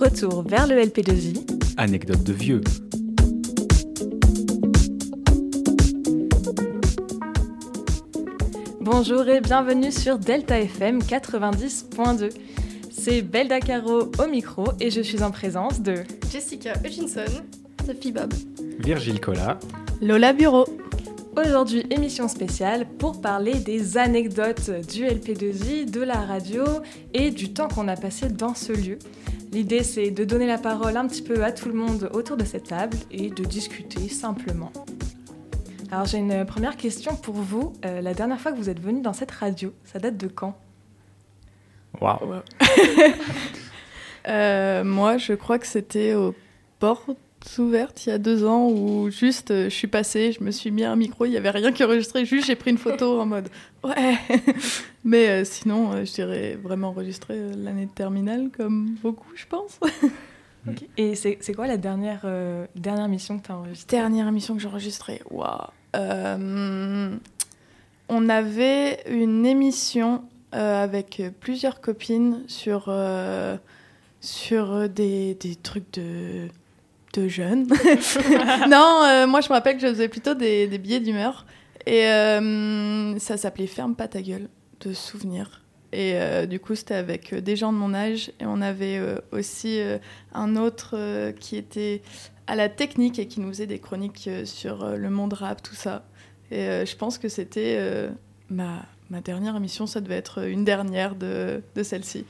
Retour 0.00 0.42
vers 0.46 0.68
le 0.68 0.76
LP2I. 0.76 1.44
Anecdote 1.76 2.22
de 2.22 2.32
vieux. 2.32 2.60
Bonjour 8.80 9.28
et 9.28 9.40
bienvenue 9.40 9.90
sur 9.90 10.18
Delta 10.18 10.60
FM 10.60 11.00
90.2. 11.00 12.30
C'est 12.90 13.22
Belda 13.22 13.58
Caro 13.60 14.10
au 14.18 14.26
micro 14.30 14.66
et 14.78 14.90
je 14.90 15.00
suis 15.00 15.22
en 15.22 15.32
présence 15.32 15.80
de 15.80 16.04
Jessica 16.30 16.74
Hutchinson, 16.84 17.24
Sophie 17.84 18.12
Bob, 18.12 18.32
Virgile 18.78 19.20
Collat, 19.20 19.58
Lola 20.00 20.32
Bureau. 20.32 20.64
Aujourd'hui, 21.38 21.86
émission 21.90 22.26
spéciale 22.26 22.84
pour 22.98 23.20
parler 23.20 23.54
des 23.54 23.96
anecdotes 23.96 24.70
du 24.88 25.04
LP2I, 25.04 25.88
de 25.88 26.00
la 26.00 26.20
radio 26.20 26.64
et 27.14 27.30
du 27.30 27.52
temps 27.52 27.68
qu'on 27.68 27.86
a 27.86 27.94
passé 27.94 28.28
dans 28.28 28.56
ce 28.56 28.72
lieu. 28.72 28.98
L'idée, 29.52 29.84
c'est 29.84 30.10
de 30.10 30.24
donner 30.24 30.48
la 30.48 30.58
parole 30.58 30.96
un 30.96 31.06
petit 31.06 31.22
peu 31.22 31.44
à 31.44 31.52
tout 31.52 31.68
le 31.68 31.74
monde 31.74 32.10
autour 32.12 32.36
de 32.36 32.44
cette 32.44 32.64
table 32.64 32.96
et 33.12 33.30
de 33.30 33.44
discuter 33.44 34.08
simplement. 34.08 34.72
Alors, 35.92 36.06
j'ai 36.06 36.18
une 36.18 36.44
première 36.44 36.76
question 36.76 37.14
pour 37.14 37.36
vous. 37.36 37.72
Euh, 37.84 38.00
la 38.00 38.14
dernière 38.14 38.40
fois 38.40 38.50
que 38.50 38.56
vous 38.56 38.68
êtes 38.68 38.80
venu 38.80 39.00
dans 39.00 39.12
cette 39.12 39.30
radio, 39.30 39.72
ça 39.84 40.00
date 40.00 40.16
de 40.16 40.26
quand? 40.26 40.58
Waouh. 42.00 42.42
Euh, 44.26 44.84
moi, 44.84 45.16
je 45.16 45.32
crois 45.32 45.58
que 45.58 45.66
c'était 45.66 46.12
aux 46.12 46.34
portes 46.80 47.16
ouvertes 47.58 48.06
il 48.06 48.10
y 48.10 48.12
a 48.12 48.18
deux 48.18 48.44
ans 48.44 48.68
où 48.68 49.10
juste 49.10 49.50
euh, 49.50 49.64
je 49.64 49.74
suis 49.74 49.86
passée, 49.86 50.32
je 50.32 50.42
me 50.42 50.50
suis 50.50 50.70
mis 50.70 50.84
un 50.84 50.96
micro, 50.96 51.24
il 51.24 51.30
n'y 51.30 51.36
avait 51.36 51.50
rien 51.50 51.72
qui 51.72 51.84
enregistrait, 51.84 52.24
juste 52.24 52.46
j'ai 52.46 52.56
pris 52.56 52.70
une 52.70 52.78
photo 52.78 53.20
en 53.20 53.26
mode 53.26 53.48
ouais. 53.84 54.18
Mais 55.04 55.28
euh, 55.28 55.44
sinon, 55.44 55.92
euh, 55.92 56.04
je 56.04 56.12
dirais 56.12 56.58
vraiment 56.62 56.88
enregistré 56.88 57.38
l'année 57.56 57.86
de 57.86 57.90
terminale 57.90 58.50
comme 58.56 58.96
beaucoup, 59.02 59.32
je 59.34 59.46
pense. 59.46 59.78
Ok. 60.66 60.86
Et 60.96 61.14
c'est 61.14 61.38
c'est 61.40 61.54
quoi 61.54 61.68
la 61.68 61.76
dernière, 61.76 62.22
euh, 62.24 62.66
dernière 62.74 63.08
mission 63.08 63.38
que 63.38 63.46
tu 63.46 63.52
as 63.52 63.56
enregistrée? 63.56 63.96
Dernière 63.96 64.26
émission 64.26 64.54
que 64.54 64.60
j'ai 64.60 64.68
enregistrée, 64.68 65.22
waouh. 65.30 65.68
On 68.08 68.28
avait 68.28 69.02
une 69.08 69.44
émission 69.44 70.24
euh, 70.54 70.82
avec 70.82 71.22
plusieurs 71.40 71.80
copines 71.82 72.42
sur, 72.48 72.86
euh, 72.88 73.58
sur 74.20 74.88
des, 74.88 75.34
des 75.34 75.56
trucs 75.56 75.92
de, 75.92 76.48
de 77.18 77.28
jeunes. 77.28 77.66
non, 78.68 79.02
euh, 79.04 79.26
moi 79.26 79.40
je 79.40 79.48
me 79.48 79.54
rappelle 79.54 79.76
que 79.76 79.82
je 79.82 79.88
faisais 79.88 80.08
plutôt 80.08 80.34
des, 80.34 80.66
des 80.66 80.78
billets 80.78 81.00
d'humeur. 81.00 81.46
Et 81.86 82.06
euh, 82.06 83.18
ça 83.18 83.36
s'appelait 83.36 83.66
Ferme 83.66 83.94
pas 83.94 84.08
ta 84.08 84.22
gueule, 84.22 84.48
de 84.80 84.92
souvenirs. 84.92 85.62
Et 85.92 86.12
euh, 86.16 86.44
du 86.44 86.60
coup, 86.60 86.74
c'était 86.74 86.94
avec 86.94 87.34
des 87.34 87.56
gens 87.56 87.72
de 87.72 87.78
mon 87.78 87.94
âge. 87.94 88.30
Et 88.40 88.46
on 88.46 88.60
avait 88.60 89.00
aussi 89.32 89.80
un 90.34 90.56
autre 90.56 91.32
qui 91.40 91.56
était 91.56 92.02
à 92.46 92.56
la 92.56 92.68
technique 92.68 93.18
et 93.18 93.26
qui 93.26 93.40
nous 93.40 93.48
faisait 93.48 93.66
des 93.66 93.78
chroniques 93.78 94.28
sur 94.44 94.96
le 94.96 95.10
monde 95.10 95.32
rap, 95.32 95.62
tout 95.62 95.74
ça. 95.74 96.04
Et 96.50 96.84
je 96.86 96.96
pense 96.96 97.16
que 97.16 97.28
c'était 97.28 98.08
ma, 98.50 98.82
ma 99.08 99.20
dernière 99.20 99.56
émission, 99.56 99.86
ça 99.86 100.00
devait 100.00 100.16
être 100.16 100.46
une 100.46 100.64
dernière 100.64 101.14
de, 101.14 101.62
de 101.74 101.82
celle-ci. 101.82 102.26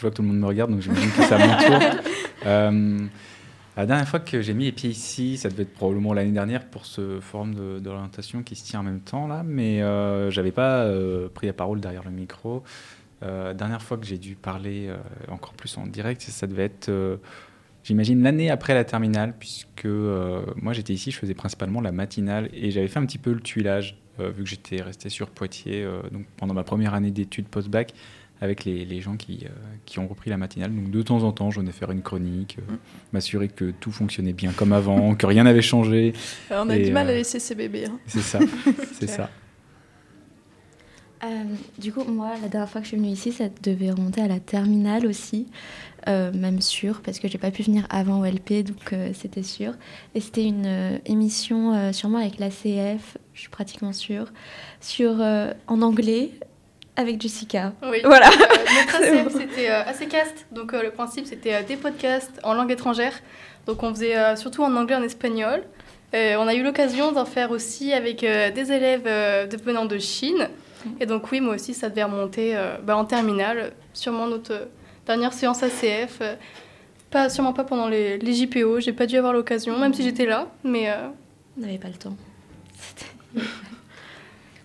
Je 0.00 0.06
vois 0.06 0.12
que 0.12 0.16
tout 0.16 0.22
le 0.22 0.28
monde 0.28 0.38
me 0.38 0.46
regarde, 0.46 0.70
donc 0.70 0.80
j'imagine 0.80 1.10
que 1.10 1.22
c'est 1.22 1.34
à 1.34 1.46
mon 1.46 1.56
tour. 1.58 2.00
Euh, 2.46 3.08
la 3.76 3.86
dernière 3.86 4.08
fois 4.08 4.20
que 4.20 4.42
j'ai 4.42 4.52
mis 4.52 4.64
les 4.64 4.72
pieds 4.72 4.90
ici, 4.90 5.36
ça 5.38 5.48
devait 5.48 5.62
être 5.62 5.72
probablement 5.72 6.12
l'année 6.12 6.32
dernière 6.32 6.66
pour 6.66 6.86
ce 6.86 7.18
forum 7.20 7.80
d'orientation 7.80 8.42
qui 8.42 8.56
se 8.56 8.64
tient 8.64 8.80
en 8.80 8.82
même 8.82 9.00
temps 9.00 9.26
là, 9.26 9.42
mais 9.42 9.80
euh, 9.80 10.30
j'avais 10.30 10.50
pas 10.50 10.82
euh, 10.82 11.28
pris 11.28 11.46
la 11.46 11.52
parole 11.52 11.80
derrière 11.80 12.04
le 12.04 12.10
micro. 12.10 12.62
Euh, 13.22 13.54
dernière 13.54 13.82
fois 13.82 13.96
que 13.96 14.04
j'ai 14.04 14.18
dû 14.18 14.34
parler 14.34 14.90
encore 15.28 15.54
plus 15.54 15.78
en 15.78 15.86
direct, 15.86 16.20
ça 16.20 16.46
devait 16.46 16.64
être, 16.64 16.90
j'imagine, 17.84 18.22
l'année 18.22 18.50
après 18.50 18.74
la 18.74 18.84
terminale, 18.84 19.34
puisque 19.38 19.86
moi 19.86 20.72
j'étais 20.72 20.92
ici, 20.92 21.10
je 21.10 21.18
faisais 21.18 21.34
principalement 21.34 21.80
la 21.80 21.92
matinale 21.92 22.50
et 22.52 22.70
j'avais 22.70 22.88
fait 22.88 22.98
un 22.98 23.06
petit 23.06 23.18
peu 23.18 23.32
le 23.32 23.40
tuilage, 23.40 23.96
vu 24.18 24.42
que 24.42 24.50
j'étais 24.50 24.82
resté 24.82 25.08
sur 25.08 25.30
Poitiers 25.30 25.88
donc 26.12 26.26
pendant 26.36 26.52
ma 26.52 26.64
première 26.64 26.92
année 26.92 27.10
d'études 27.12 27.48
post-bac 27.48 27.94
avec 28.40 28.64
les, 28.64 28.84
les 28.84 29.00
gens 29.00 29.16
qui, 29.16 29.40
euh, 29.44 29.48
qui 29.86 29.98
ont 29.98 30.08
repris 30.08 30.30
la 30.30 30.36
matinale. 30.36 30.74
Donc 30.74 30.90
de 30.90 31.02
temps 31.02 31.22
en 31.24 31.32
temps, 31.32 31.50
je 31.50 31.60
venais 31.60 31.72
faire 31.72 31.90
une 31.90 32.02
chronique, 32.02 32.56
euh, 32.58 32.74
m'assurer 33.12 33.48
que 33.48 33.70
tout 33.70 33.92
fonctionnait 33.92 34.32
bien 34.32 34.52
comme 34.52 34.72
avant, 34.72 35.14
que 35.14 35.26
rien 35.26 35.44
n'avait 35.44 35.62
changé. 35.62 36.12
Alors, 36.50 36.64
on 36.66 36.70
a 36.70 36.76
Et, 36.76 36.84
du 36.84 36.92
mal 36.92 37.06
euh, 37.06 37.10
à 37.10 37.14
laisser 37.14 37.38
ces 37.38 37.54
bébés. 37.54 37.86
hein. 37.86 37.98
C'est 38.06 38.20
ça, 38.22 38.38
c'est 38.92 39.08
ça. 39.08 39.30
Euh, 41.22 41.44
du 41.78 41.92
coup, 41.92 42.02
moi, 42.04 42.30
la 42.40 42.48
dernière 42.48 42.68
fois 42.70 42.80
que 42.80 42.86
je 42.86 42.92
suis 42.92 42.96
venue 42.96 43.10
ici, 43.10 43.30
ça 43.30 43.44
devait 43.62 43.90
remonter 43.90 44.22
à 44.22 44.26
la 44.28 44.40
terminale 44.40 45.04
aussi, 45.06 45.48
euh, 46.08 46.32
même 46.32 46.62
sûr, 46.62 47.02
parce 47.02 47.18
que 47.18 47.28
j'ai 47.28 47.36
pas 47.36 47.50
pu 47.50 47.62
venir 47.62 47.86
avant 47.90 48.20
OLP, 48.22 48.62
donc 48.64 48.94
euh, 48.94 49.10
c'était 49.12 49.42
sûr. 49.42 49.74
Et 50.14 50.20
c'était 50.20 50.46
une 50.46 50.64
euh, 50.64 50.98
émission 51.04 51.74
euh, 51.74 51.92
sûrement 51.92 52.16
avec 52.20 52.38
l'ACF, 52.38 53.18
je 53.34 53.40
suis 53.40 53.50
pratiquement 53.50 53.92
sûre, 53.92 54.32
sur, 54.80 55.20
euh, 55.20 55.52
en 55.66 55.82
anglais 55.82 56.30
avec 57.00 57.20
Jessica. 57.20 57.72
Oui. 57.82 57.98
Voilà. 58.04 58.28
Euh, 58.28 58.32
notre 58.32 58.96
ACF, 59.26 59.32
c'était 59.40 59.70
euh, 59.70 59.82
ACCast. 59.84 60.46
Donc, 60.52 60.72
euh, 60.74 60.82
le 60.82 60.90
principe, 60.90 61.26
c'était 61.26 61.54
euh, 61.54 61.62
des 61.62 61.76
podcasts 61.76 62.38
en 62.42 62.54
langue 62.54 62.70
étrangère. 62.70 63.12
Donc, 63.66 63.82
on 63.82 63.90
faisait 63.94 64.16
euh, 64.16 64.36
surtout 64.36 64.62
en 64.62 64.74
anglais, 64.76 64.96
en 64.96 65.02
espagnol. 65.02 65.62
Euh, 66.14 66.36
on 66.38 66.46
a 66.48 66.54
eu 66.54 66.62
l'occasion 66.62 67.12
d'en 67.12 67.24
faire 67.24 67.50
aussi 67.50 67.92
avec 67.92 68.24
euh, 68.24 68.50
des 68.50 68.72
élèves 68.72 69.06
euh, 69.06 69.46
venant 69.64 69.84
de 69.86 69.98
Chine. 69.98 70.48
Et 70.98 71.06
donc, 71.06 71.30
oui, 71.30 71.40
moi 71.40 71.54
aussi, 71.54 71.74
ça 71.74 71.88
devait 71.88 72.04
remonter 72.04 72.56
euh, 72.56 72.76
bah, 72.82 72.96
en 72.96 73.04
terminale. 73.04 73.72
Sûrement 73.92 74.26
notre 74.26 74.52
euh, 74.52 74.64
dernière 75.06 75.32
séance 75.32 75.62
ACF. 75.62 76.18
euh, 76.20 76.34
pas, 77.10 77.28
sûrement 77.28 77.52
pas 77.52 77.64
pendant 77.64 77.88
les, 77.88 78.18
les 78.18 78.32
JPO. 78.34 78.80
J'ai 78.80 78.92
pas 78.92 79.06
dû 79.06 79.16
avoir 79.16 79.32
l'occasion, 79.32 79.76
même 79.78 79.92
si 79.92 80.02
j'étais 80.02 80.26
là. 80.26 80.46
Mais 80.64 80.88
euh, 80.90 80.94
On 81.58 81.60
n'avait 81.62 81.78
pas 81.78 81.88
le 81.88 81.94
temps. 81.94 82.16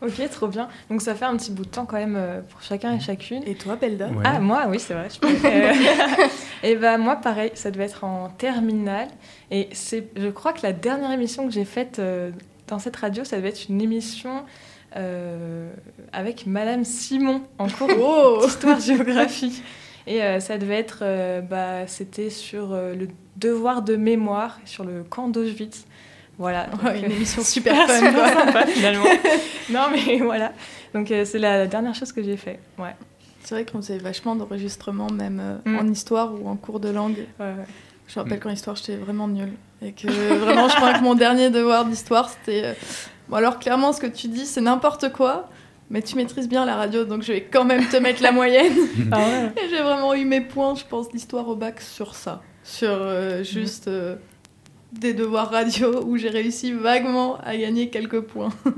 Ok, 0.01 0.29
trop 0.29 0.47
bien. 0.47 0.67
Donc 0.89 1.01
ça 1.01 1.15
fait 1.15 1.25
un 1.25 1.35
petit 1.37 1.51
bout 1.51 1.63
de 1.63 1.69
temps 1.69 1.85
quand 1.85 1.97
même 1.97 2.15
euh, 2.17 2.41
pour 2.41 2.61
chacun 2.61 2.93
et 2.95 2.99
chacune. 2.99 3.41
Et 3.47 3.55
toi, 3.55 3.75
Belda? 3.77 4.07
Ouais. 4.07 4.23
Ah, 4.25 4.39
moi, 4.39 4.65
oui, 4.69 4.79
c'est 4.79 4.93
vrai. 4.93 5.07
je 5.13 5.19
peux- 5.19 5.27
Euh, 5.45 5.71
et 6.63 6.75
bah, 6.75 6.97
moi, 6.97 7.15
pareil, 7.15 7.51
ça 7.55 7.71
devait 7.71 7.85
être 7.85 8.03
en 8.03 8.29
terminale. 8.29 9.07
Et 9.51 9.69
c'est, 9.73 10.07
je 10.17 10.27
crois 10.29 10.53
que 10.53 10.59
la 10.63 10.73
dernière 10.73 11.11
émission 11.11 11.45
que 11.47 11.53
j'ai 11.53 11.65
faite 11.65 11.99
euh, 11.99 12.31
dans 12.67 12.79
cette 12.79 12.95
radio, 12.97 13.23
ça 13.23 13.37
devait 13.37 13.49
être 13.49 13.69
une 13.69 13.81
émission 13.81 14.43
euh, 14.97 15.71
avec 16.13 16.45
Madame 16.45 16.83
Simon 16.83 17.41
en 17.57 17.67
cours 17.69 17.89
Oh 17.99 18.39
d'histoire-géographie. 18.45 19.61
Et 20.07 20.21
euh, 20.21 20.39
ça 20.39 20.57
devait 20.57 20.75
être, 20.79 20.99
euh, 21.01 21.41
bah, 21.41 21.87
c'était 21.87 22.29
sur 22.29 22.73
euh, 22.73 22.93
le 22.93 23.07
devoir 23.37 23.81
de 23.81 23.95
mémoire 23.95 24.59
sur 24.65 24.83
le 24.83 25.03
camp 25.03 25.29
d'Auschwitz. 25.29 25.85
Voilà. 26.37 26.65
donc, 26.67 26.83
Ouais, 26.83 26.99
une 26.99 27.05
euh, 27.05 27.15
émission 27.15 27.43
super 27.45 27.75
fun, 27.87 27.95
super 27.99 28.13
quoi. 28.33 28.45
sympa 28.45 28.65
finalement. 28.67 29.05
non 29.69 29.81
mais 29.91 30.17
voilà. 30.19 30.51
Donc 30.93 31.11
euh, 31.11 31.25
c'est 31.25 31.39
la, 31.39 31.67
dernière 31.67 31.95
chose 31.95 32.11
que 32.11 32.21
j'ai 32.23 32.37
fait. 32.37 32.59
Ouais. 32.77 32.95
C'est 33.43 33.55
vrai 33.55 33.65
qu'on 33.65 33.77
faisait 33.81 33.97
vachement 33.99 34.35
d'enregistrements, 34.35 35.09
même 35.11 35.39
euh, 35.39 35.55
Mm. 35.71 35.79
en 35.79 35.87
histoire 35.91 36.33
ou 36.33 36.47
en 36.49 36.55
cours 36.55 36.79
de 36.79 36.89
langue. 36.89 37.17
ouais, 37.39 37.45
ouais. 37.45 37.65
Je 38.07 38.19
me 38.19 38.23
rappelle 38.23 38.37
Mm. 38.37 38.41
qu'en 38.41 38.49
histoire, 38.51 38.75
j'étais 38.75 38.95
vraiment 38.97 39.27
nulle. 39.27 39.53
Et 39.81 39.91
que 39.91 40.07
vraiment, 40.07 40.67
je 40.69 40.75
crois 40.75 40.93
que 40.93 41.03
mon 41.03 41.15
dernier 41.15 41.49
devoir 41.49 41.85
d'histoire, 41.85 42.29
c'était. 42.29 42.63
euh, 42.65 42.73
Bon, 43.29 43.37
alors 43.37 43.57
clairement, 43.59 43.91
ce 43.93 43.99
que 43.99 44.07
tu 44.07 44.27
dis, 44.27 44.45
c'est 44.45 44.61
n'importe 44.61 45.11
quoi, 45.11 45.49
mais 45.89 46.01
tu 46.03 46.15
maîtrises 46.15 46.47
bien 46.47 46.63
la 46.65 46.75
radio, 46.75 47.03
donc 47.05 47.23
je 47.23 47.33
vais 47.33 47.41
quand 47.41 47.65
même 47.65 47.87
te 47.87 47.97
mettre 47.97 48.21
la 48.21 48.31
moyenne. 48.39 48.73
Ah 49.11 49.17
ouais. 49.17 49.63
Et 49.63 49.69
j'ai 49.69 49.81
vraiment 49.81 50.13
eu 50.13 50.25
mes 50.25 50.41
points, 50.41 50.75
je 50.75 50.83
pense, 50.85 51.09
d'histoire 51.09 51.47
au 51.47 51.55
bac 51.55 51.81
sur 51.81 52.13
ça. 52.15 52.41
Sur 52.63 52.89
euh, 52.91 53.43
juste 53.43 53.87
euh, 53.87 54.15
des 54.99 55.13
devoirs 55.13 55.49
radio 55.49 56.03
où 56.03 56.17
j'ai 56.17 56.29
réussi 56.29 56.71
vaguement 56.71 57.37
à 57.37 57.55
gagner 57.55 57.89
quelques 57.89 58.21
points. 58.21 58.53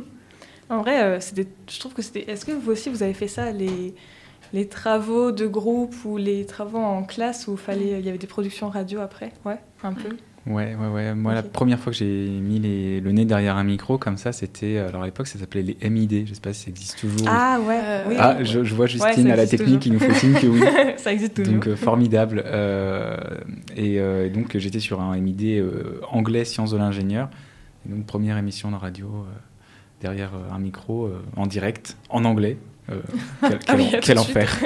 En 0.69 0.81
vrai, 0.81 1.01
euh, 1.01 1.19
c'était, 1.21 1.47
je 1.69 1.79
trouve 1.79 1.93
que 1.93 2.01
c'était. 2.01 2.29
Est-ce 2.29 2.45
que 2.45 2.51
vous 2.51 2.71
aussi 2.71 2.89
vous 2.89 3.01
avez 3.01 3.13
fait 3.13 3.29
ça 3.29 3.51
les 3.53 3.95
les 4.51 4.67
travaux 4.67 5.31
de 5.31 5.47
groupe 5.47 5.95
ou 6.03 6.17
les 6.17 6.45
travaux 6.45 6.77
en 6.77 7.03
classe 7.03 7.47
où 7.47 7.53
il 7.53 7.57
fallait 7.57 7.99
il 7.99 8.05
y 8.05 8.09
avait 8.09 8.17
des 8.17 8.27
productions 8.27 8.67
radio 8.67 8.99
après? 8.99 9.31
Ouais, 9.45 9.59
un 9.83 9.93
peu. 9.93 10.09
Ouais, 10.47 10.75
ouais, 10.79 10.87
ouais. 10.87 11.13
Moi, 11.13 11.33
la 11.33 11.43
première 11.43 11.77
fois 11.79 11.91
que 11.91 11.97
j'ai 11.97 12.05
mis 12.05 12.59
les- 12.59 13.01
le 13.01 13.11
nez 13.11 13.25
derrière 13.25 13.57
un 13.57 13.63
micro 13.63 13.97
comme 13.97 14.17
ça, 14.17 14.31
c'était. 14.31 14.77
Alors 14.77 15.03
à 15.03 15.05
l'époque, 15.05 15.27
ça 15.27 15.37
s'appelait 15.37 15.61
les 15.61 15.89
MID. 15.89 16.25
Je 16.27 16.33
sais 16.33 16.39
pas 16.41 16.53
si 16.53 16.63
ça 16.65 16.69
existe 16.69 16.97
toujours. 16.99 17.27
Ah 17.29 17.59
ouais. 17.59 17.79
Euh, 17.83 18.03
oui. 18.07 18.15
Ah, 18.17 18.43
je, 18.43 18.63
je 18.63 18.73
vois 18.75 18.85
Justine 18.87 19.29
à 19.29 19.35
la 19.35 19.45
technique 19.45 19.79
qui 19.81 19.91
nous 19.91 19.99
fait 19.99 20.13
signe 20.13 20.33
que 20.33 20.47
oui. 20.47 20.61
ça 20.97 21.11
existe 21.11 21.33
toujours. 21.35 21.53
Donc 21.53 21.67
euh, 21.67 21.75
formidable. 21.75 22.43
Euh, 22.45 23.17
et 23.75 23.99
euh, 23.99 24.29
donc 24.29 24.57
j'étais 24.57 24.79
sur 24.79 25.01
un 25.01 25.17
MID 25.17 25.59
euh, 25.59 25.99
anglais 26.11 26.45
sciences 26.45 26.71
de 26.71 26.77
l'ingénieur. 26.77 27.29
Et 27.85 27.93
donc 27.93 28.05
première 28.05 28.37
émission 28.37 28.71
de 28.71 28.75
radio 28.77 29.07
euh, 29.07 29.29
derrière 30.01 30.31
euh, 30.33 30.55
un 30.55 30.59
micro 30.59 31.05
euh, 31.07 31.21
en 31.35 31.45
direct 31.45 31.97
en 32.09 32.23
anglais. 32.25 32.57
Euh, 32.89 33.01
quel 33.41 33.59
Ah 33.67 33.73
oui, 33.75 33.89
quel- 34.01 34.19
enfer. 34.19 34.49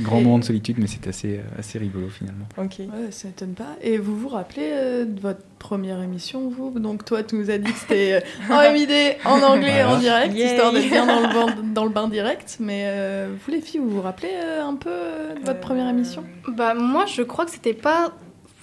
grand 0.00 0.20
moment 0.20 0.38
de 0.38 0.44
solitude, 0.44 0.76
mais 0.78 0.86
c'est 0.86 1.06
assez, 1.06 1.40
assez 1.58 1.78
rigolo 1.78 2.08
finalement. 2.08 2.46
Ok. 2.56 2.78
Ouais, 2.78 3.10
ça 3.10 3.28
m'étonne 3.28 3.54
pas. 3.54 3.76
Et 3.82 3.98
vous 3.98 4.16
vous 4.18 4.28
rappelez 4.28 4.70
euh, 4.72 5.04
de 5.04 5.20
votre 5.20 5.40
première 5.58 6.02
émission, 6.02 6.48
vous? 6.48 6.78
Donc 6.78 7.04
toi, 7.04 7.22
tu 7.22 7.34
nous 7.36 7.50
as 7.50 7.58
dit 7.58 7.72
que 7.72 7.78
c'était 7.78 8.12
euh, 8.14 8.54
en 8.54 8.72
MID, 8.72 8.90
en 9.24 9.42
anglais, 9.42 9.82
Voilà. 9.82 9.94
en 9.94 9.98
direct, 9.98 10.34
Yay. 10.34 10.46
histoire 10.46 10.72
d'être 10.72 10.88
bien 10.88 11.06
dans 11.06 11.20
le 11.20 11.26
bain, 11.28 11.62
dans 11.74 11.84
le 11.84 11.90
bain 11.90 12.08
direct. 12.08 12.56
Mais 12.60 12.84
euh, 12.86 13.28
vous 13.44 13.50
les 13.52 13.60
filles, 13.60 13.80
vous 13.80 13.90
vous 13.90 14.02
rappelez 14.02 14.30
euh, 14.34 14.64
un 14.64 14.74
peu 14.74 14.90
euh, 14.90 15.34
de 15.34 15.44
votre 15.44 15.60
première 15.60 15.88
émission? 15.88 16.24
Bah 16.48 16.74
moi 16.74 17.04
je 17.06 17.22
crois 17.22 17.44
que 17.44 17.50
c'était 17.50 17.74
pas 17.74 18.12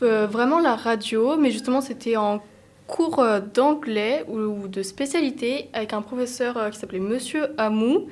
euh, 0.03 0.27
vraiment 0.27 0.59
la 0.59 0.75
radio, 0.75 1.38
mais 1.38 1.51
justement 1.51 1.81
c'était 1.81 2.17
en 2.17 2.41
cours 2.88 3.19
euh, 3.19 3.39
d'anglais 3.39 4.23
ou, 4.27 4.67
de 4.67 4.83
spécialité 4.83 5.69
avec 5.73 5.93
un 5.93 6.01
professeur 6.03 6.55
euh, 6.57 6.69
qui 6.69 6.79
s'appelait 6.79 6.99
Monsieur 6.99 7.47
Hamou. 7.57 8.07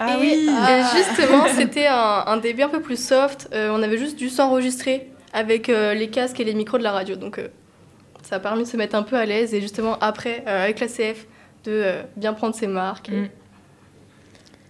Ah 0.00 0.16
et, 0.16 0.20
oui. 0.20 0.46
et 0.48 0.50
Ah. 0.50 0.90
justement 0.96 1.44
c'était 1.54 1.86
un, 1.86 2.24
un 2.26 2.36
début 2.38 2.62
un 2.62 2.68
peu 2.68 2.80
plus 2.80 2.98
soft. 3.02 3.48
Euh, 3.52 3.70
on 3.72 3.82
avait 3.82 3.98
juste 3.98 4.16
dû 4.18 4.28
s'enregistrer 4.30 5.10
avec 5.32 5.68
euh, 5.68 5.94
les 5.94 6.08
casques 6.10 6.40
et 6.40 6.44
les 6.44 6.54
micros 6.54 6.78
de 6.78 6.82
la 6.82 6.90
radio, 6.92 7.14
donc 7.16 7.38
euh, 7.38 7.48
ça 8.22 8.36
a 8.36 8.38
permis 8.40 8.62
de 8.64 8.68
se 8.68 8.76
mettre 8.76 8.96
un 8.96 9.02
peu 9.04 9.16
à 9.16 9.24
l'aise 9.26 9.54
et 9.54 9.60
justement 9.60 9.96
après 10.00 10.42
euh, 10.48 10.64
avec 10.64 10.80
la 10.80 10.86
CF 10.88 11.26
de 11.64 11.70
euh, 11.72 12.02
bien 12.16 12.32
prendre 12.32 12.54
ses 12.54 12.66
marques. 12.66 13.08
et- 13.10 13.12
Mm. 13.22 13.28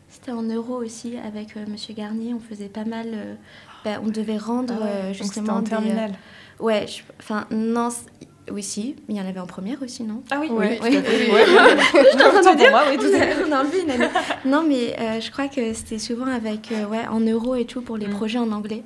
C'était 0.08 0.32
en 0.32 0.42
euros 0.42 0.82
aussi 0.84 1.16
avec 1.16 1.56
euh, 1.56 1.64
Monsieur 1.68 1.94
Garnier. 1.94 2.34
On 2.34 2.40
faisait 2.40 2.68
pas 2.68 2.84
mal. 2.84 3.06
euh, 3.14 3.34
bah, 3.84 4.00
on 4.04 4.08
devait 4.08 4.36
rendre 4.36 4.74
Ah 4.76 4.82
ouais, 4.84 4.90
euh, 4.90 5.02
donc 5.06 5.14
c'était 5.14 5.24
justement 5.24 5.52
en 5.54 5.60
euh, 5.60 5.62
terminale. 5.62 6.12
ouais, 6.58 6.84
enfin 7.20 7.46
non. 7.50 7.88
Oui, 8.52 8.62
si, 8.62 8.96
mais 9.08 9.14
il 9.14 9.16
y 9.16 9.20
en 9.20 9.26
avait 9.26 9.40
en 9.40 9.46
première 9.46 9.80
aussi, 9.82 10.02
non? 10.02 10.22
Ah 10.30 10.38
oui, 10.40 10.48
Oui, 10.50 10.66
oui. 10.82 10.90
tout 10.90 10.96
à 10.98 11.02
fait. 11.02 11.30
Ouais. 11.32 11.44
Je 11.46 12.18
suis 12.18 12.26
en 12.26 12.30
train 12.30 12.32
de 12.32 12.38
Autant 12.38 12.52
me 12.52 12.56
dire, 12.56 12.70
pour 12.70 12.70
moi, 12.70 12.82
oui, 12.90 12.96
tout 12.98 13.04
à 13.14 13.18
fait. 13.18 13.34
on 13.40 13.44
a, 13.44 13.48
on 13.48 13.52
a 13.52 13.60
enlevé 13.62 13.82
une 13.82 13.90
année. 13.90 14.08
Non, 14.44 14.64
mais 14.66 14.98
euh, 14.98 15.20
je 15.20 15.30
crois 15.30 15.48
que 15.48 15.72
c'était 15.72 15.98
souvent 15.98 16.26
avec, 16.26 16.72
euh, 16.72 16.86
ouais, 16.86 17.06
en 17.08 17.20
euros 17.20 17.54
et 17.54 17.64
tout 17.64 17.80
pour 17.82 17.96
les 17.96 18.06
Mm. 18.08 18.10
projets 18.10 18.38
en 18.38 18.50
anglais. 18.52 18.82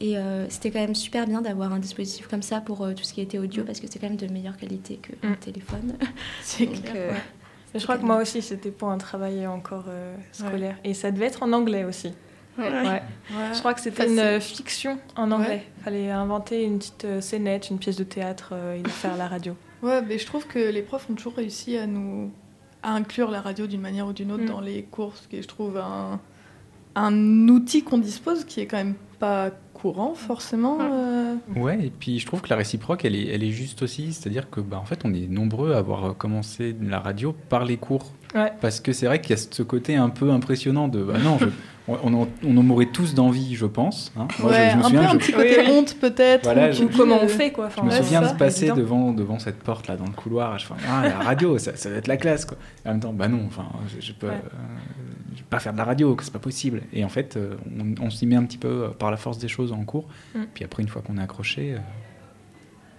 Et 0.00 0.18
euh, 0.18 0.46
c'était 0.48 0.70
quand 0.72 0.80
même 0.80 0.94
super 0.96 1.26
bien 1.26 1.40
d'avoir 1.40 1.72
un 1.72 1.78
dispositif 1.78 2.26
comme 2.26 2.42
ça 2.42 2.60
pour 2.60 2.82
euh, 2.82 2.92
tout 2.94 3.04
ce 3.04 3.12
qui 3.14 3.20
était 3.20 3.38
audio 3.38 3.62
parce 3.62 3.78
que 3.80 3.86
c'est 3.88 3.98
quand 4.00 4.08
même 4.08 4.16
de 4.16 4.26
meilleure 4.26 4.56
qualité 4.56 4.96
que 4.96 5.12
Mm. 5.26 5.30
le 5.30 5.36
téléphone. 5.36 5.92
C'est 6.42 6.66
clair. 6.66 6.92
euh, 6.96 7.10
ouais. 7.12 7.20
Je 7.76 7.82
crois 7.82 7.96
que 7.98 8.04
moi 8.04 8.16
aussi, 8.20 8.42
c'était 8.42 8.70
pour 8.70 8.88
un 8.90 8.98
travail 8.98 9.46
encore 9.46 9.84
euh, 9.88 10.14
scolaire. 10.32 10.76
Et 10.84 10.94
ça 10.94 11.10
devait 11.10 11.26
être 11.26 11.42
en 11.42 11.52
anglais 11.52 11.84
aussi. 11.84 12.12
Ouais. 12.58 12.70
Ouais. 12.70 12.84
Ouais. 12.86 13.02
Je 13.52 13.58
crois 13.58 13.74
que 13.74 13.80
c'était 13.80 14.04
Facile. 14.04 14.18
une 14.34 14.40
fiction 14.40 14.98
en 15.16 15.30
anglais. 15.32 15.48
Ouais. 15.48 15.66
Fallait 15.84 16.10
inventer 16.10 16.62
une 16.64 16.78
petite 16.78 17.04
euh, 17.04 17.20
scénette, 17.20 17.70
une 17.70 17.78
pièce 17.78 17.96
de 17.96 18.04
théâtre 18.04 18.50
euh, 18.52 18.80
et 18.84 18.88
faire 18.88 19.14
à 19.14 19.16
la 19.16 19.26
radio. 19.28 19.54
Ouais, 19.82 20.00
mais 20.02 20.18
je 20.18 20.26
trouve 20.26 20.46
que 20.46 20.58
les 20.70 20.82
profs 20.82 21.08
ont 21.10 21.14
toujours 21.14 21.34
réussi 21.34 21.76
à 21.76 21.86
nous 21.86 22.30
à 22.82 22.92
inclure 22.92 23.30
la 23.30 23.40
radio 23.40 23.66
d'une 23.66 23.80
manière 23.80 24.06
ou 24.06 24.12
d'une 24.12 24.30
autre 24.30 24.44
Mm. 24.44 24.48
dans 24.48 24.60
les 24.60 24.82
cours, 24.82 25.16
ce 25.16 25.26
qui 25.26 25.36
est, 25.36 25.42
je 25.42 25.48
trouve, 25.48 25.78
un, 25.78 26.20
un 26.94 27.48
outil 27.48 27.82
qu'on 27.82 27.98
dispose 27.98 28.44
qui 28.44 28.60
est 28.60 28.66
quand 28.66 28.76
même 28.76 28.94
pas 29.18 29.50
courant 29.72 30.14
forcément. 30.14 30.76
Mm. 30.78 30.90
euh. 30.92 31.34
Ouais, 31.56 31.78
et 31.86 31.90
puis 31.90 32.18
je 32.18 32.26
trouve 32.26 32.40
que 32.40 32.50
la 32.50 32.56
réciproque, 32.56 33.04
elle 33.04 33.14
est, 33.16 33.26
elle 33.34 33.42
est 33.42 33.50
juste 33.50 33.82
aussi. 33.82 34.12
C'est-à-dire 34.12 34.48
que, 34.50 34.60
bah, 34.60 34.78
en 34.78 34.84
fait, 34.84 35.00
on 35.04 35.12
est 35.12 35.26
nombreux 35.28 35.72
à 35.74 35.78
avoir 35.78 36.04
euh, 36.04 36.12
commencé 36.12 36.74
la 36.80 37.00
radio 37.00 37.34
par 37.48 37.64
les 37.64 37.76
cours. 37.76 38.12
Ouais. 38.34 38.52
Parce 38.60 38.80
que 38.80 38.92
c'est 38.92 39.06
vrai 39.06 39.20
qu'il 39.20 39.30
y 39.30 39.34
a 39.34 39.42
ce 39.50 39.62
côté 39.62 39.96
un 39.96 40.08
peu 40.10 40.30
impressionnant 40.30 40.88
de. 40.88 41.02
Bah 41.02 41.18
non, 41.22 41.38
je- 41.38 41.46
on, 41.88 41.98
on 42.02 42.22
en, 42.22 42.28
on 42.44 42.56
en 42.56 42.62
mourrait 42.62 42.86
tous 42.86 43.14
d'envie, 43.14 43.54
je 43.56 43.66
pense. 43.66 44.12
hein. 44.16 44.26
Moi, 44.38 44.52
je- 44.52 44.56
ouais, 44.58 44.70
je, 44.70 44.76
me 44.76 44.80
un 44.80 44.82
peu 44.82 44.88
souviens, 44.88 45.08
un 45.08 45.12
je- 45.12 45.16
petit 45.18 45.32
côté 45.32 45.56
Oui, 45.58 45.64
oui. 45.66 45.72
honte 45.72 45.96
peut-être. 46.00 46.44
Voilà, 46.44 46.70
ou 46.70 46.72
je- 46.72 46.96
comment 46.96 47.18
on 47.22 47.28
fait, 47.28 47.50
quoi. 47.52 47.66
Enfin, 47.66 47.82
Je 47.82 47.86
me 47.86 47.90
Ouais, 47.92 47.98
souviens 48.02 48.22
de 48.22 48.26
ça, 48.28 48.34
passer 48.34 48.60
évident. 48.66 48.76
devant, 48.76 49.12
devant 49.12 49.38
cette 49.38 49.58
porte 49.62 49.86
là 49.88 49.96
dans 49.96 50.06
le 50.06 50.12
couloir. 50.12 50.58
Je 50.58 50.66
fais 50.66 50.74
ah 50.88 51.06
la 51.08 51.18
radio, 51.18 51.58
ça, 51.58 51.76
ça 51.76 51.90
va 51.90 51.96
être 51.96 52.06
la 52.08 52.16
classe 52.16 52.44
quoi. 52.46 52.56
Et 52.84 52.88
en 52.88 52.92
même 52.92 53.00
temps 53.00 53.12
bah 53.12 53.28
non, 53.28 53.42
enfin 53.46 53.66
je, 53.94 54.00
je 54.04 54.12
peux, 54.12 54.28
Ouais. 54.28 54.32
euh, 54.32 54.48
je 55.34 55.40
peux 55.40 55.48
pas 55.50 55.58
faire 55.60 55.72
de 55.72 55.78
la 55.78 55.84
radio, 55.84 56.16
c'est 56.22 56.32
pas 56.32 56.38
possible. 56.38 56.82
Et 56.92 57.04
en 57.04 57.08
fait 57.08 57.36
euh, 57.36 57.56
on, 58.00 58.06
on 58.06 58.10
s'y 58.10 58.26
met 58.26 58.36
un 58.36 58.44
petit 58.44 58.58
peu 58.58 58.68
euh, 58.68 58.88
par 58.88 59.10
la 59.10 59.16
force 59.16 59.38
des 59.38 59.48
choses 59.48 59.72
en 59.72 59.84
cours. 59.84 60.06
Mm. 60.34 60.40
Puis 60.54 60.64
après 60.64 60.82
une 60.82 60.88
fois 60.88 61.02
qu'on 61.02 61.18
est 61.18 61.22
accroché, 61.22 61.74
euh, 61.74 61.78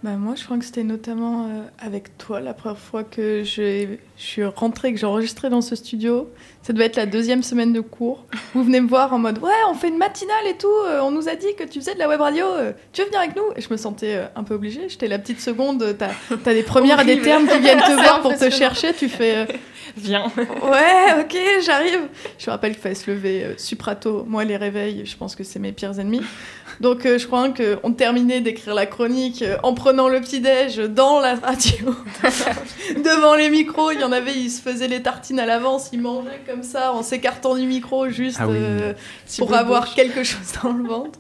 Bah, 0.04 0.18
moi, 0.18 0.36
je 0.36 0.44
crois 0.44 0.60
que 0.60 0.66
c'était 0.66 0.84
notamment 0.84 1.48
euh, 1.48 1.62
avec 1.80 2.16
toi 2.20 2.40
la 2.40 2.54
première 2.54 2.78
fois 2.78 3.04
que 3.04 3.42
j'ai- 3.44 4.00
je 4.18 4.24
suis 4.24 4.44
rentrée, 4.46 4.94
que 4.94 5.00
j'ai 5.00 5.08
enregistré 5.08 5.50
dans 5.50 5.62
ce 5.62 5.76
studio. 5.76 6.30
Ça 6.66 6.74
devait 6.74 6.86
être 6.86 6.96
la 6.96 7.06
deuxième 7.06 7.44
semaine 7.44 7.74
de 7.74 7.80
cours. 7.80 8.26
Vous 8.56 8.64
venez 8.64 8.82
me 8.82 8.88
voir 8.88 9.14
en 9.14 9.20
mode 9.20 9.38
Ouais, 9.38 9.52
on 9.70 9.76
fait 9.76 9.90
une 9.90 10.00
matinale 10.00 10.48
et 10.50 10.58
tout. 10.58 10.68
euh, 10.88 11.00
on 11.04 11.12
nous 11.12 11.30
a 11.30 11.36
dit 11.36 11.54
que 11.56 11.64
tu 11.64 11.80
faisais 11.80 11.94
de 11.94 12.00
la 12.00 12.10
web 12.10 12.20
radio. 12.20 12.44
euh, 12.44 12.72
tu 12.92 13.02
veux 13.02 13.08
venir 13.08 13.20
avec 13.20 13.36
nous? 13.36 13.44
Et 13.56 13.62
je 13.62 13.68
me 13.70 13.78
sentais 13.78 14.16
euh, 14.16 14.26
un 14.36 14.44
peu 14.44 14.56
obligée. 14.56 14.90
J'étais 14.90 15.08
la 15.08 15.20
petite 15.20 15.40
seconde. 15.42 15.96
T'as 16.00 16.10
as 16.44 16.54
des 16.56 16.64
premières 16.64 17.02
et 17.02 17.06
des 17.06 17.22
termes 17.22 17.48
qui 17.48 17.60
viennent 17.60 17.78
te 17.88 17.92
voir 17.92 18.22
pour 18.22 18.36
te 18.36 18.50
chercher. 18.50 18.94
Tu 18.94 19.10
fais 19.10 19.46
Viens. 19.96 20.26
Ouais, 20.36 21.22
ok, 21.22 21.38
j'arrive. 21.64 22.08
Je 22.40 22.48
me 22.48 22.52
rappelle 22.52 22.72
qu'il 22.72 22.82
fallait 22.82 22.96
se 22.96 23.12
lever 23.12 23.46
super 23.58 24.00
tôt. 24.00 24.26
Moi, 24.28 24.44
les 24.44 24.58
réveils, 24.58 25.06
je 25.06 25.16
pense 25.16 25.36
que 25.36 25.44
c'est 25.44 25.60
mes 25.60 25.72
pires 25.72 26.00
ennemis. 26.00 26.24
Donc, 26.82 27.04
je 27.04 27.26
crois 27.28 27.48
qu'on 27.50 27.94
terminait 27.94 28.42
d'écrire 28.42 28.74
la 28.74 28.88
chronique 28.88 29.44
en 29.62 29.76
prenant 29.76 30.10
le 30.10 30.20
petit-déj 30.20 30.78
dans 30.78 31.20
la 31.20 31.36
radio, 31.36 31.96
devant 32.98 33.36
les 33.36 33.50
micros. 33.50 33.92
Il 33.92 34.02
y 34.02 34.04
en 34.04 34.12
avait, 34.12 34.34
ils 34.34 34.50
se 34.50 34.62
faisaient 34.62 34.88
les 34.88 35.04
tartines 35.04 35.40
à 35.40 35.46
l'avance, 35.46 35.90
ils 35.94 36.02
mangeaient 36.02 36.42
comme 36.50 36.55
ça 36.64 36.94
en 36.94 37.04
s'écartant 37.04 37.56
du 37.56 37.66
micro 37.66 38.10
juste 38.10 38.38
Ah 38.40 38.48
oui. 38.48 38.58
euh, 38.60 38.94
pour 39.38 39.54
avoir 39.54 39.84
bouche. 39.86 39.96
quelque 39.96 40.24
chose 40.24 40.54
dans 40.64 40.74
le 40.74 40.88
ventre. 40.88 41.20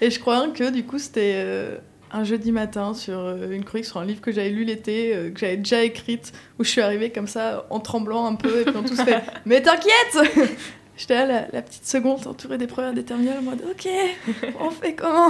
Et 0.00 0.10
je 0.10 0.20
crois 0.20 0.46
que 0.48 0.70
du 0.70 0.84
coup, 0.84 0.98
c'était 0.98 1.34
euh, 1.36 1.76
un 2.12 2.22
jeudi 2.24 2.52
matin 2.52 2.92
sur 2.94 3.18
euh, 3.18 3.50
une 3.50 3.64
chronique 3.64 3.86
sur 3.86 3.98
un 3.98 4.04
livre 4.04 4.20
que 4.20 4.30
j'avais 4.32 4.50
lu 4.50 4.64
l'été, 4.64 5.14
euh, 5.14 5.30
que 5.30 5.40
j'avais 5.40 5.56
déjà 5.56 5.82
écrite, 5.82 6.32
où 6.58 6.64
je 6.64 6.68
suis 6.70 6.80
arrivée 6.82 7.10
comme 7.10 7.26
ça 7.28 7.66
en 7.70 7.80
tremblant 7.80 8.26
un 8.26 8.34
peu, 8.34 8.60
et 8.60 8.64
puis 8.64 8.74
on 8.76 8.82
tous 8.82 9.00
fait 9.02 9.22
Mais 9.46 9.62
t'inquiète 9.62 10.50
J'étais 10.98 11.14
là, 11.14 11.26
la, 11.26 11.46
la 11.52 11.62
petite 11.62 11.86
seconde, 11.86 12.26
entourée 12.26 12.56
des 12.56 12.66
premières 12.66 12.94
des 12.94 13.04
terminales, 13.04 13.38
en 13.40 13.42
mode 13.42 13.62
Ok, 13.70 13.86
on 14.60 14.70
fait 14.70 14.94
comment? 14.94 15.28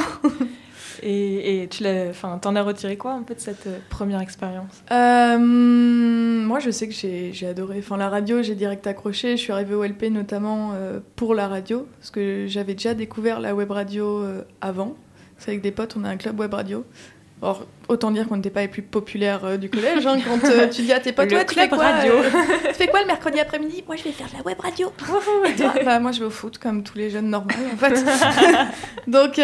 Et, 1.02 1.62
et 1.62 1.68
tu 1.68 1.82
l'as, 1.82 2.08
enfin, 2.10 2.38
t'en 2.40 2.54
as 2.56 2.62
retiré 2.62 2.96
quoi 2.96 3.12
un 3.12 3.22
peu 3.22 3.34
de 3.34 3.40
cette 3.40 3.66
euh, 3.66 3.78
première 3.90 4.20
expérience? 4.20 4.82
Euh, 4.92 5.38
Moi, 5.38 6.58
je 6.60 6.70
sais 6.70 6.88
que 6.88 6.94
j'ai 6.94 7.32
j'ai 7.32 7.46
adoré. 7.48 7.76
Enfin, 7.78 7.96
la 7.96 8.08
radio, 8.08 8.42
j'ai 8.42 8.54
direct 8.54 8.86
accroché. 8.86 9.36
Je 9.36 9.42
suis 9.42 9.52
arrivée 9.52 9.74
au 9.74 9.84
LP 9.84 10.04
notamment 10.10 10.72
euh, 10.74 11.00
pour 11.16 11.34
la 11.34 11.48
radio, 11.48 11.86
parce 11.98 12.10
que 12.10 12.46
j'avais 12.48 12.74
déjà 12.74 12.94
découvert 12.94 13.40
la 13.40 13.54
web 13.54 13.70
radio 13.70 14.20
euh, 14.22 14.42
avant. 14.60 14.94
C'est 15.38 15.50
avec 15.50 15.62
des 15.62 15.72
potes, 15.72 15.94
on 15.98 16.04
a 16.04 16.08
un 16.08 16.16
club 16.16 16.38
web 16.40 16.54
radio. 16.54 16.84
Or, 17.42 17.66
autant 17.88 18.10
dire 18.12 18.26
qu'on 18.26 18.36
n'était 18.36 18.48
pas 18.48 18.62
les 18.62 18.68
plus 18.68 18.80
populaires 18.80 19.44
euh, 19.44 19.56
du 19.58 19.68
collège. 19.68 20.06
hein, 20.06 20.16
quand 20.26 20.42
euh, 20.48 20.68
tu 20.68 20.80
dis 20.80 20.92
à 20.94 21.00
tes 21.00 21.12
potes, 21.12 21.30
Le 21.30 21.36
ouais, 21.36 21.44
tu 21.44 21.54
fais 21.54 21.68
quoi 21.68 21.76
radio. 21.90 22.14
euh, 22.14 22.30
Tu 22.68 22.72
fais 22.74 22.86
quoi 22.86 23.02
le 23.02 23.06
mercredi 23.06 23.38
après-midi? 23.38 23.84
Moi, 23.86 23.96
je 23.96 24.04
vais 24.04 24.12
faire 24.12 24.26
de 24.28 24.38
la 24.38 24.42
web 24.42 24.58
radio. 24.58 24.90
Et 25.46 25.52
toi? 25.54 25.74
Bah, 25.84 25.98
moi, 26.00 26.12
je 26.12 26.20
vais 26.20 26.24
au 26.24 26.30
foot 26.30 26.56
comme 26.56 26.82
tous 26.82 26.96
les 26.96 27.10
jeunes 27.10 27.28
normaux, 27.28 27.50
en 27.74 27.76
fait. 27.76 28.02
donc, 29.06 29.38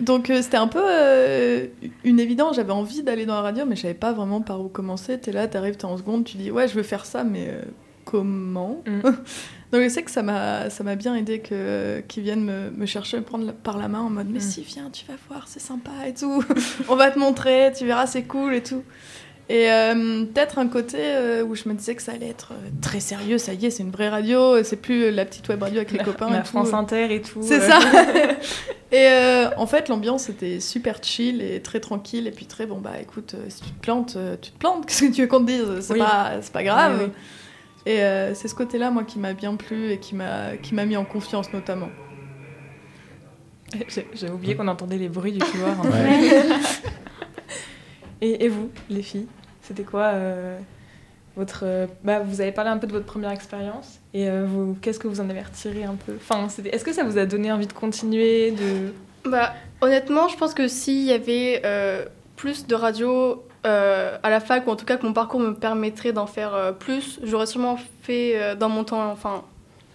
donc 0.00 0.30
euh, 0.30 0.42
c'était 0.42 0.56
un 0.56 0.66
peu 0.68 0.82
euh, 0.82 1.66
une 2.04 2.18
évidence. 2.20 2.56
J'avais 2.56 2.72
envie 2.72 3.02
d'aller 3.02 3.26
dans 3.26 3.34
la 3.34 3.42
radio, 3.42 3.64
mais 3.66 3.76
je 3.76 3.82
savais 3.82 3.94
pas 3.94 4.12
vraiment 4.12 4.40
par 4.40 4.60
où 4.60 4.68
commencer. 4.68 5.18
T'es 5.18 5.32
là, 5.32 5.46
t'arrives, 5.46 5.76
t'es 5.76 5.84
en 5.84 5.96
seconde, 5.96 6.24
tu 6.24 6.36
dis 6.36 6.50
ouais, 6.50 6.68
je 6.68 6.74
veux 6.74 6.82
faire 6.82 7.06
ça, 7.06 7.24
mais 7.24 7.46
euh, 7.48 7.62
comment 8.04 8.82
Mm. 8.86 9.00
Donc 9.72 9.82
je 9.82 9.88
sais 9.88 10.02
que 10.04 10.10
ça 10.12 10.22
m'a 10.22 10.70
ça 10.70 10.84
m'a 10.84 10.94
bien 10.94 11.16
aidé 11.16 11.40
que 11.40 12.00
qu'ils 12.06 12.22
viennent 12.22 12.44
me, 12.44 12.70
me 12.70 12.86
chercher, 12.86 13.16
me 13.16 13.22
prendre 13.24 13.52
par 13.52 13.76
la 13.76 13.88
main 13.88 14.00
en 14.00 14.10
mode 14.10 14.28
mais 14.30 14.38
Mm. 14.38 14.42
si 14.42 14.60
viens, 14.62 14.88
tu 14.92 15.04
vas 15.06 15.14
voir, 15.28 15.48
c'est 15.48 15.58
sympa 15.60 15.90
et 16.06 16.14
tout. 16.14 16.44
On 16.88 16.94
va 16.96 17.10
te 17.10 17.18
montrer, 17.18 17.72
tu 17.76 17.84
verras, 17.84 18.06
c'est 18.06 18.22
cool 18.22 18.54
et 18.54 18.62
tout. 18.62 18.82
Et 19.50 19.66
peut-être 20.32 20.58
un 20.58 20.68
côté 20.68 20.96
où 21.46 21.54
je 21.54 21.68
me 21.68 21.74
disais 21.74 21.94
que 21.94 22.00
ça 22.00 22.12
allait 22.12 22.28
être 22.30 22.52
très 22.80 23.00
sérieux, 23.00 23.36
ça 23.36 23.52
y 23.52 23.66
est, 23.66 23.70
c'est 23.70 23.82
une 23.82 23.90
vraie 23.90 24.08
radio, 24.08 24.62
c'est 24.62 24.76
plus 24.76 25.10
la 25.10 25.26
petite 25.26 25.46
web 25.50 25.62
radio 25.62 25.78
avec 25.78 25.92
les 25.92 25.98
copains. 25.98 26.30
La 26.30 26.38
et 26.38 26.42
tout. 26.42 26.48
France 26.48 26.72
Inter 26.72 27.14
et 27.14 27.20
tout. 27.20 27.40
C'est 27.42 27.60
ça. 27.60 27.78
et 28.96 29.08
euh, 29.08 29.50
en 29.56 29.66
fait, 29.66 29.88
l'ambiance 29.88 30.28
était 30.28 30.60
super 30.60 31.02
chill 31.02 31.42
et 31.42 31.60
très 31.60 31.80
tranquille. 31.80 32.26
Et 32.26 32.30
puis 32.30 32.46
très 32.46 32.66
bon, 32.66 32.78
bah 32.78 33.00
écoute, 33.00 33.34
euh, 33.34 33.44
si 33.48 33.62
tu 33.62 33.70
te 33.70 33.80
plantes, 33.80 34.14
euh, 34.16 34.36
tu 34.40 34.52
te 34.52 34.58
plantes. 34.58 34.86
Qu'est-ce 34.86 35.04
que 35.06 35.12
tu 35.12 35.22
veux 35.22 35.26
qu'on 35.26 35.40
te 35.44 35.50
dise? 35.50 35.80
C'est 35.80 35.94
Oui. 35.94 35.98
pas, 35.98 36.34
c'est 36.42 36.52
pas 36.52 36.62
grave. 36.62 36.96
Oui, 37.00 37.04
oui. 37.06 37.12
Et 37.92 38.00
euh, 38.02 38.34
c'est 38.34 38.46
ce 38.48 38.54
côté-là, 38.54 38.90
moi, 38.90 39.02
qui 39.04 39.18
m'a 39.18 39.32
bien 39.32 39.56
plu 39.56 39.90
et 39.90 39.98
qui 39.98 40.14
m'a, 40.14 40.56
qui 40.62 40.74
m'a 40.74 40.84
mis 40.84 40.96
en 40.96 41.04
confiance 41.04 41.52
notamment. 41.52 41.90
J'ai 43.88 44.06
j'ai 44.14 44.30
oublié 44.30 44.54
qu'on 44.54 44.68
entendait 44.68 44.98
les 44.98 45.08
bruits 45.08 45.32
du 45.32 45.40
couloir. 45.40 45.80
hein. 45.80 45.90
Ouais. 45.90 46.46
Et, 48.20 48.44
et 48.44 48.48
vous, 48.48 48.70
les 48.88 49.02
filles, 49.02 49.26
c'était 49.60 49.82
quoi 49.82 50.04
euh, 50.14 50.58
votre 51.36 51.60
euh, 51.64 51.86
bah, 52.04 52.20
vous 52.20 52.40
avez 52.40 52.52
parlé 52.52 52.70
un 52.70 52.78
peu 52.78 52.86
de 52.86 52.92
votre 52.92 53.06
première 53.06 53.30
expérience 53.30 54.00
et 54.12 54.28
euh, 54.28 54.44
vous 54.46 54.76
qu'est-ce 54.80 54.98
que 54.98 55.08
vous 55.08 55.20
en 55.20 55.30
avez 55.30 55.42
retiré 55.42 55.84
un 55.84 55.96
peu? 55.96 56.14
Enfin, 56.16 56.46
est-ce 56.64 56.84
que 56.84 56.92
ça 56.92 57.04
vous 57.04 57.18
a 57.18 57.26
donné 57.26 57.50
envie 57.50 57.66
de 57.66 57.72
continuer 57.72 58.52
de 58.52 58.92
Bah, 59.28 59.52
honnêtement, 59.80 60.28
je 60.28 60.36
pense 60.36 60.54
que 60.54 60.68
s'il 60.68 61.02
y 61.02 61.12
avait 61.12 61.62
euh, 61.64 62.04
plus 62.36 62.66
de 62.66 62.74
radio 62.74 63.42
à 63.66 64.28
la 64.28 64.40
fac, 64.40 64.66
ou 64.66 64.70
en 64.70 64.76
tout 64.76 64.84
cas 64.84 64.98
que 64.98 65.06
mon 65.06 65.14
parcours 65.14 65.40
me 65.40 65.54
permettrait 65.54 66.12
d'en 66.12 66.26
faire 66.26 66.74
plus, 66.78 67.18
j'aurais 67.22 67.46
sûrement 67.46 67.78
fait 68.02 68.54
dans 68.56 68.68
mon 68.68 68.84
temps, 68.84 69.10
enfin, 69.10 69.42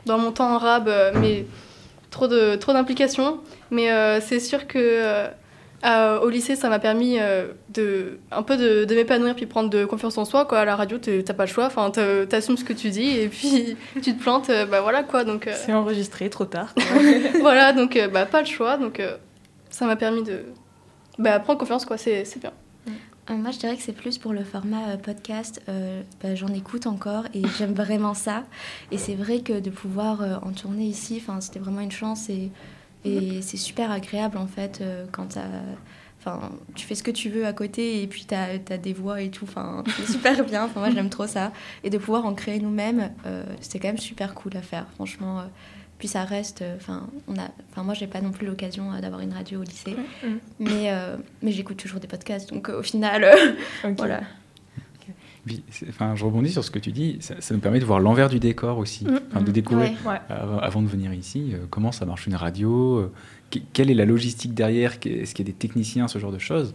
dans 0.07 0.17
mon 0.17 0.31
temps 0.31 0.55
arabe, 0.55 0.87
euh, 0.87 1.11
mais 1.13 1.45
trop 2.09 2.27
de 2.27 2.55
trop 2.55 2.73
d'implications. 2.73 3.39
Mais 3.69 3.89
c'est 4.21 4.39
sûr 4.39 4.65
que 4.65 5.27
euh, 5.85 6.19
au 6.19 6.29
lycée, 6.29 6.55
ça 6.55 6.69
m'a 6.69 6.79
permis 6.79 7.17
euh, 7.19 7.47
de, 7.73 8.19
un 8.31 8.43
peu 8.43 8.57
de, 8.57 8.85
de 8.85 8.95
m'épanouir 8.95 9.35
puis 9.35 9.45
prendre 9.45 9.69
de 9.69 9.85
confiance 9.85 10.17
en 10.17 10.25
soi. 10.25 10.45
Quoi. 10.45 10.59
À 10.59 10.65
la 10.65 10.75
radio, 10.75 10.97
t'as 10.97 11.33
pas 11.33 11.45
le 11.45 11.49
choix. 11.51 11.65
Enfin, 11.67 11.89
t'as- 11.91 12.25
t'assumes 12.25 12.57
ce 12.57 12.63
que 12.65 12.73
tu 12.73 12.89
dis 12.89 13.09
et 13.09 13.29
puis 13.29 13.77
tu 14.01 14.15
te 14.15 14.21
plantes. 14.21 14.49
euh, 14.49 14.65
bah 14.65 14.81
voilà 14.81 15.03
quoi. 15.03 15.23
Donc 15.23 15.47
euh, 15.47 15.53
C'est 15.55 15.73
enregistré, 15.73 16.29
trop 16.29 16.45
tard. 16.45 16.73
voilà, 17.41 17.73
donc 17.73 17.95
euh, 17.95 18.07
bah, 18.07 18.25
pas 18.25 18.41
le 18.41 18.47
choix. 18.47 18.77
Donc 18.77 18.99
euh, 18.99 19.15
ça 19.69 19.85
m'a 19.85 19.95
permis 19.95 20.23
de 20.23 20.41
bah, 21.17 21.39
prendre 21.39 21.59
confiance. 21.59 21.85
quoi. 21.85 21.97
C'est 21.97 22.25
c'est 22.25 22.39
bien. 22.39 22.51
Euh, 23.29 23.35
Moi, 23.35 23.51
je 23.51 23.59
dirais 23.59 23.75
que 23.77 23.83
c'est 23.83 23.93
plus 23.93 24.17
pour 24.17 24.33
le 24.33 24.43
format 24.43 24.89
euh, 24.89 24.97
podcast. 24.97 25.61
Euh, 25.69 26.01
bah, 26.23 26.33
J'en 26.35 26.47
écoute 26.47 26.87
encore 26.87 27.25
et 27.33 27.43
j'aime 27.57 27.73
vraiment 27.73 28.13
ça. 28.15 28.43
Et 28.91 28.97
c'est 28.97 29.13
vrai 29.15 29.41
que 29.41 29.59
de 29.59 29.69
pouvoir 29.69 30.21
euh, 30.23 30.35
en 30.41 30.51
tourner 30.51 30.85
ici, 30.85 31.21
c'était 31.39 31.59
vraiment 31.59 31.81
une 31.81 31.91
chance 31.91 32.27
et, 32.29 32.49
et 33.05 33.41
c'est 33.41 33.57
super 33.57 33.91
agréable 33.91 34.37
en 34.37 34.47
fait 34.47 34.79
euh, 34.81 35.05
quand 35.11 35.33
t'as- 35.33 35.41
Enfin, 36.21 36.51
tu 36.75 36.85
fais 36.85 36.95
ce 36.95 37.01
que 37.03 37.11
tu 37.11 37.29
veux 37.29 37.45
à 37.45 37.53
côté 37.53 38.03
et 38.03 38.07
puis 38.07 38.25
tu 38.27 38.35
as, 38.35 38.57
des 38.77 38.91
voix 38.91 39.21
et 39.21 39.29
tout. 39.29 39.45
Enfin, 39.45 39.85
c'est 39.95 40.11
super 40.11 40.43
bien. 40.43 40.65
Enfin, 40.65 40.81
moi, 40.81 40.89
j'aime 40.91 41.09
trop 41.09 41.27
ça. 41.27 41.53
Et 41.85 41.89
de 41.89 41.97
pouvoir 41.97 42.25
en 42.25 42.33
créer 42.33 42.59
nous-mêmes, 42.59 43.11
euh, 43.25 43.45
c'est 43.61 43.79
quand 43.79 43.87
même 43.87 43.97
super 43.97 44.33
cool 44.33 44.57
à 44.57 44.61
faire, 44.61 44.85
franchement. 44.95 45.39
euh. 45.39 45.43
Puis 45.97 46.09
ça 46.09 46.25
reste. 46.25 46.61
euh, 46.61 46.75
Enfin, 46.75 47.07
on 47.29 47.37
a. 47.37 47.47
Enfin, 47.71 47.83
moi, 47.83 47.93
j'ai 47.93 48.05
pas 48.07 48.19
non 48.19 48.31
plus 48.31 48.45
l'occasion 48.45 48.91
d'avoir 48.99 49.21
une 49.21 49.31
radio 49.31 49.61
au 49.61 49.63
lycée, 49.63 49.95
Mhm. 50.21 50.39
mais 50.59 50.91
euh, 50.91 51.15
mais 51.41 51.53
j'écoute 51.53 51.77
toujours 51.77 52.01
des 52.01 52.07
podcasts. 52.07 52.49
Donc 52.51 52.67
au 52.67 52.83
final, 52.83 53.25
voilà. 53.97 54.19
Puis, 55.45 55.63
Enfin, 55.89 56.15
je 56.15 56.25
rebondis 56.25 56.51
sur 56.51 56.63
ce 56.63 56.71
que 56.71 56.79
tu 56.79 56.91
dis. 56.91 57.17
Ça, 57.21 57.35
ça 57.39 57.53
nous 57.53 57.59
permet 57.59 57.79
de 57.79 57.85
voir 57.85 57.99
l'envers 57.99 58.29
du 58.29 58.39
décor 58.39 58.77
aussi, 58.77 59.05
Mm. 59.05 59.19
Enfin, 59.31 59.41
de 59.41 59.51
découvrir 59.51 59.91
Ouais. 60.05 60.11
Ouais. 60.11 60.17
euh, 60.31 60.57
avant 60.59 60.81
de 60.81 60.87
venir 60.87 61.13
ici 61.13 61.51
euh, 61.53 61.65
comment 61.69 61.91
ça 61.91 62.05
marche 62.05 62.27
une 62.27 62.35
radio, 62.35 62.97
euh, 62.99 63.11
que- 63.51 63.59
quelle 63.73 63.89
est 63.89 63.95
la 63.95 64.05
logistique 64.05 64.53
derrière, 64.53 64.93
est-ce 65.05 65.33
qu'il 65.33 65.45
y 65.47 65.49
a 65.49 65.51
des 65.51 65.57
techniciens, 65.57 66.07
ce 66.07 66.19
genre 66.19 66.31
de 66.31 66.39
choses. 66.39 66.73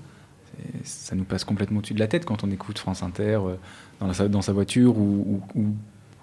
Ça 0.85 1.17
nous 1.17 1.25
passe 1.25 1.45
complètement 1.45 1.79
au-dessus 1.79 1.95
de 1.95 1.99
la 1.99 2.07
tête 2.07 2.25
quand 2.25 2.45
on 2.45 2.51
écoute 2.51 2.79
France 2.79 3.03
Inter 3.03 3.41
dans, 4.01 4.07
la- 4.07 4.29
dans 4.29 4.43
sa 4.43 4.53
voiture 4.53 4.97
ou, 4.97 5.43
ou- 5.55 5.61
ou 5.61 5.67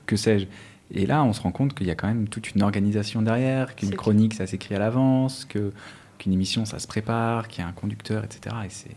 que 0.06 0.16
sais-je. 0.16 0.46
Et 0.94 1.06
là, 1.06 1.24
on 1.24 1.34
se 1.34 1.42
rend 1.42 1.52
compte 1.52 1.74
qu'il 1.74 1.88
y 1.88 1.92
a 1.92 1.96
quand 1.96 2.08
même 2.08 2.28
toute 2.28 2.54
une 2.56 2.64
organisation 2.64 3.22
derrière, 3.22 3.76
qu'une 3.76 3.90
chronique, 3.96 4.34
ça 4.34 4.48
s'écrit 4.48 4.76
à 4.76 4.80
l'avance, 4.80 5.46
que- 5.46 5.72
qu'une 6.18 6.34
émission, 6.34 6.66
ça 6.66 6.80
se 6.80 6.88
prépare, 6.88 7.48
qu'il 7.48 7.62
y 7.62 7.66
a 7.66 7.68
un 7.68 7.72
conducteur, 7.74 8.24
etc. 8.24 8.56
Et 8.66 8.70
c'est- 8.70 8.96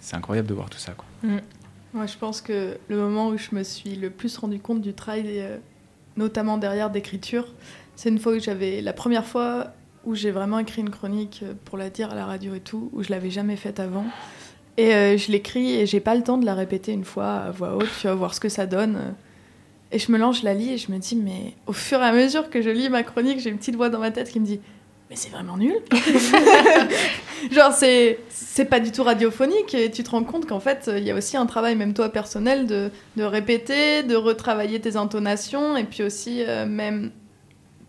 c'est 0.00 0.16
incroyable 0.16 0.48
de 0.48 0.54
voir 0.54 0.70
tout 0.70 0.78
ça. 0.78 0.92
Quoi. 0.92 1.06
Moi, 1.96 2.04
je 2.04 2.18
pense 2.18 2.42
que 2.42 2.76
le 2.88 2.96
moment 2.98 3.28
où 3.28 3.38
je 3.38 3.54
me 3.54 3.62
suis 3.62 3.96
le 3.96 4.10
plus 4.10 4.36
rendu 4.36 4.60
compte 4.60 4.82
du 4.82 4.92
travail, 4.92 5.40
euh, 5.40 5.56
notamment 6.18 6.58
derrière 6.58 6.90
d'écriture, 6.90 7.54
c'est 7.94 8.10
une 8.10 8.18
fois 8.18 8.34
où 8.34 8.38
j'avais 8.38 8.82
la 8.82 8.92
première 8.92 9.24
fois 9.24 9.68
où 10.04 10.14
j'ai 10.14 10.30
vraiment 10.30 10.58
écrit 10.58 10.82
une 10.82 10.90
chronique 10.90 11.40
euh, 11.42 11.54
pour 11.64 11.78
la 11.78 11.88
dire 11.88 12.10
à 12.10 12.14
la 12.14 12.26
radio 12.26 12.54
et 12.54 12.60
tout, 12.60 12.90
où 12.92 13.02
je 13.02 13.08
l'avais 13.08 13.30
jamais 13.30 13.56
faite 13.56 13.80
avant. 13.80 14.04
Et 14.76 14.94
euh, 14.94 15.16
je 15.16 15.32
l'écris 15.32 15.72
et 15.72 15.86
j'ai 15.86 16.00
pas 16.00 16.14
le 16.14 16.22
temps 16.22 16.36
de 16.36 16.44
la 16.44 16.52
répéter 16.52 16.92
une 16.92 17.06
fois 17.06 17.32
à 17.32 17.50
voix 17.50 17.74
haute, 17.74 17.88
tu 17.98 18.08
vas 18.08 18.14
voir 18.14 18.34
ce 18.34 18.40
que 18.40 18.50
ça 18.50 18.66
donne. 18.66 19.14
Et 19.90 19.98
je 19.98 20.12
me 20.12 20.18
lance, 20.18 20.40
je 20.40 20.44
la 20.44 20.52
lis 20.52 20.74
et 20.74 20.76
je 20.76 20.92
me 20.92 20.98
dis, 20.98 21.16
mais 21.16 21.54
au 21.66 21.72
fur 21.72 21.98
et 22.00 22.04
à 22.04 22.12
mesure 22.12 22.50
que 22.50 22.60
je 22.60 22.68
lis 22.68 22.90
ma 22.90 23.04
chronique, 23.04 23.40
j'ai 23.40 23.48
une 23.48 23.56
petite 23.56 23.76
voix 23.76 23.88
dans 23.88 24.00
ma 24.00 24.10
tête 24.10 24.28
qui 24.28 24.38
me 24.38 24.44
dit, 24.44 24.60
mais 25.08 25.16
c'est 25.16 25.28
vraiment 25.30 25.56
nul. 25.56 25.76
Genre, 27.52 27.72
c'est, 27.72 28.18
c'est 28.28 28.64
pas 28.64 28.80
du 28.80 28.90
tout 28.90 29.04
radiophonique 29.04 29.74
et 29.74 29.90
tu 29.90 30.02
te 30.02 30.10
rends 30.10 30.24
compte 30.24 30.46
qu'en 30.46 30.60
fait, 30.60 30.90
il 30.92 31.04
y 31.04 31.10
a 31.10 31.14
aussi 31.14 31.36
un 31.36 31.46
travail, 31.46 31.76
même 31.76 31.94
toi 31.94 32.08
personnel, 32.08 32.66
de, 32.66 32.90
de 33.16 33.22
répéter, 33.22 34.02
de 34.02 34.16
retravailler 34.16 34.80
tes 34.80 34.96
intonations 34.96 35.76
et 35.76 35.84
puis 35.84 36.02
aussi, 36.02 36.42
euh, 36.42 36.66
même 36.66 37.12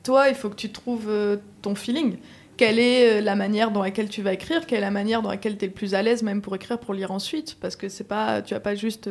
toi, 0.03 0.29
il 0.29 0.35
faut 0.35 0.49
que 0.49 0.55
tu 0.55 0.71
trouves 0.71 1.07
euh, 1.09 1.37
ton 1.61 1.73
feeling. 1.73 2.17
Quelle 2.55 2.79
est 2.79 3.17
euh, 3.17 3.21
la 3.21 3.35
manière 3.35 3.71
dans 3.71 3.81
laquelle 3.81 4.09
tu 4.09 4.21
vas 4.21 4.33
écrire? 4.33 4.67
Quelle 4.67 4.79
est 4.79 4.81
la 4.81 4.91
manière 4.91 5.21
dans 5.23 5.29
laquelle 5.31 5.57
tu 5.57 5.65
es 5.65 5.67
le 5.67 5.73
plus 5.73 5.95
à 5.95 6.03
l'aise, 6.03 6.21
même 6.21 6.41
pour 6.41 6.55
écrire, 6.55 6.79
pour 6.79 6.93
lire 6.93 7.11
ensuite? 7.11 7.57
Parce 7.59 7.75
que 7.75 7.89
c'est 7.89 8.03
pas, 8.03 8.43
tu 8.43 8.53
vas 8.53 8.59
pas 8.59 8.75
juste. 8.75 9.09